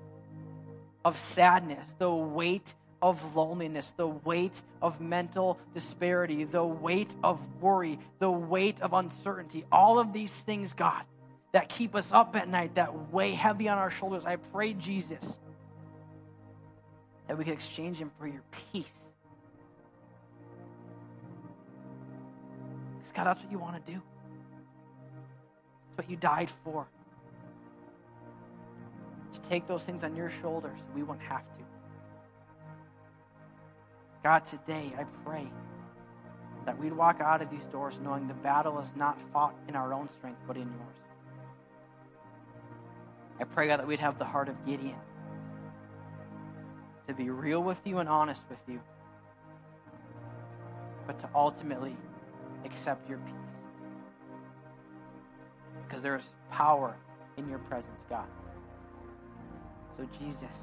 of 1.05 1.17
sadness, 1.17 1.95
the 1.99 2.13
weight 2.13 2.75
of 3.01 3.37
loneliness, 3.37 3.93
the 3.97 4.09
weight 4.09 4.61
of 4.81 5.01
mental 5.01 5.59
disparity, 5.75 6.45
the 6.45 6.65
weight 6.65 7.11
of 7.23 7.41
worry, 7.61 7.99
the 8.19 8.31
weight 8.31 8.81
of 8.81 8.93
uncertainty, 8.93 9.65
all 9.71 9.99
of 9.99 10.13
these 10.13 10.33
things, 10.41 10.73
God, 10.73 11.03
that 11.53 11.69
keep 11.69 11.95
us 11.95 12.13
up 12.13 12.35
at 12.35 12.49
night, 12.49 12.75
that 12.75 13.13
weigh 13.13 13.33
heavy 13.33 13.69
on 13.69 13.79
our 13.79 13.91
shoulders. 13.91 14.25
I 14.27 14.37
pray, 14.37 14.73
Jesus, 14.75 15.39
that 17.29 17.39
we 17.39 17.45
can 17.45 17.53
exchange 17.53 17.99
Him 17.99 18.11
for 18.19 18.27
your 18.27 18.43
peace. 18.73 19.02
God, 23.15 23.25
that's 23.27 23.41
what 23.43 23.53
you 23.53 23.59
want 23.59 23.85
to 23.85 23.93
do. 23.93 24.01
That's 25.89 25.99
what 25.99 26.11
you 26.11 26.17
died 26.17 26.51
for. 26.65 26.87
To 29.35 29.41
take 29.49 29.67
those 29.67 29.85
things 29.85 30.05
on 30.05 30.17
your 30.17 30.31
shoulders, 30.41 30.79
we 30.95 31.03
won't 31.03 31.21
have 31.23 31.41
to. 31.41 31.65
God, 34.23 34.47
today 34.47 34.93
I 34.99 35.05
pray 35.25 35.51
that 36.65 36.79
we'd 36.79 36.93
walk 36.93 37.21
out 37.21 37.43
of 37.43 37.51
these 37.51 37.65
doors 37.67 37.99
knowing 38.03 38.29
the 38.29 38.35
battle 38.35 38.79
is 38.79 38.93
not 38.95 39.19
fought 39.33 39.55
in 39.69 39.75
our 39.75 39.93
own 39.93 40.09
strength, 40.09 40.39
but 40.47 40.57
in 40.57 40.63
yours. 40.63 40.97
I 43.41 43.45
pray, 43.45 43.67
God, 43.67 43.81
that 43.81 43.87
we'd 43.87 43.99
have 43.99 44.19
the 44.19 44.25
heart 44.25 44.49
of 44.49 44.65
Gideon 44.65 44.95
to 47.09 47.15
be 47.15 47.31
real 47.31 47.63
with 47.63 47.81
you 47.85 47.99
and 47.99 48.09
honest 48.09 48.45
with 48.49 48.61
you, 48.69 48.81
but 51.07 51.19
to 51.19 51.29
ultimately 51.35 51.97
accept 52.65 53.09
your 53.09 53.19
peace. 53.19 53.35
Because 55.87 56.03
there's 56.03 56.33
power 56.51 56.97
in 57.37 57.49
your 57.49 57.59
presence, 57.61 58.03
God. 58.09 58.27
So, 59.97 60.09
Jesus, 60.19 60.57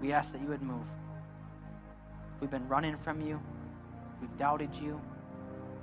we 0.00 0.12
ask 0.12 0.32
that 0.32 0.40
you 0.40 0.48
would 0.48 0.62
move 0.62 0.86
we've 2.40 2.50
been 2.50 2.66
running 2.68 2.96
from 2.96 3.20
you, 3.20 3.38
we've 4.20 4.38
doubted 4.38 4.74
you, 4.74 5.00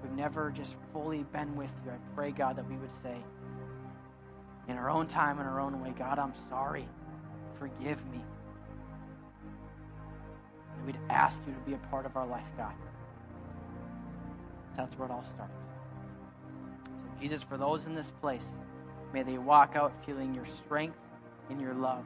we've 0.01 0.11
never 0.13 0.49
just 0.49 0.75
fully 0.91 1.23
been 1.31 1.55
with 1.55 1.69
you, 1.85 1.91
I 1.91 1.97
pray, 2.15 2.31
God, 2.31 2.55
that 2.55 2.67
we 2.67 2.75
would 2.77 2.93
say, 2.93 3.15
in 4.67 4.75
our 4.75 4.89
own 4.89 5.07
time, 5.07 5.39
in 5.39 5.45
our 5.45 5.59
own 5.59 5.81
way, 5.81 5.93
God, 5.97 6.19
I'm 6.19 6.33
sorry. 6.49 6.87
Forgive 7.57 8.05
me. 8.07 8.21
And 10.75 10.85
we'd 10.85 10.99
ask 11.09 11.41
you 11.47 11.53
to 11.53 11.59
be 11.59 11.73
a 11.73 11.87
part 11.89 12.05
of 12.05 12.17
our 12.17 12.27
life, 12.27 12.45
God. 12.57 12.73
That's 14.77 14.97
where 14.97 15.07
it 15.07 15.11
all 15.11 15.23
starts. 15.23 15.59
So, 17.03 17.19
Jesus, 17.19 17.41
for 17.41 17.57
those 17.57 17.87
in 17.87 17.95
this 17.95 18.11
place, 18.21 18.51
may 19.11 19.23
they 19.23 19.39
walk 19.39 19.75
out 19.75 19.91
feeling 20.05 20.33
your 20.33 20.45
strength 20.63 20.97
and 21.49 21.59
your 21.59 21.73
love 21.73 22.05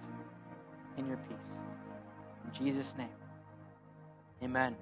and 0.98 1.08
your 1.08 1.18
peace. 1.18 1.52
In 2.46 2.66
Jesus' 2.66 2.96
name. 2.98 3.10
Amen. 4.42 4.76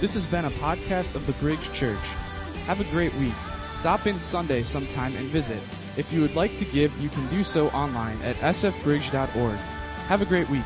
This 0.00 0.14
has 0.14 0.26
been 0.26 0.44
a 0.44 0.50
podcast 0.50 1.16
of 1.16 1.26
the 1.26 1.32
Bridge 1.34 1.72
Church. 1.72 1.98
Have 2.66 2.80
a 2.80 2.84
great 2.84 3.14
week. 3.14 3.34
Stop 3.70 4.06
in 4.06 4.18
Sunday 4.18 4.62
sometime 4.62 5.14
and 5.16 5.26
visit. 5.26 5.60
If 5.96 6.12
you 6.12 6.20
would 6.20 6.36
like 6.36 6.56
to 6.56 6.64
give, 6.64 6.96
you 7.00 7.08
can 7.08 7.28
do 7.28 7.42
so 7.42 7.68
online 7.70 8.20
at 8.22 8.36
sfbridge.org. 8.36 9.56
Have 10.06 10.22
a 10.22 10.26
great 10.26 10.48
week. 10.48 10.64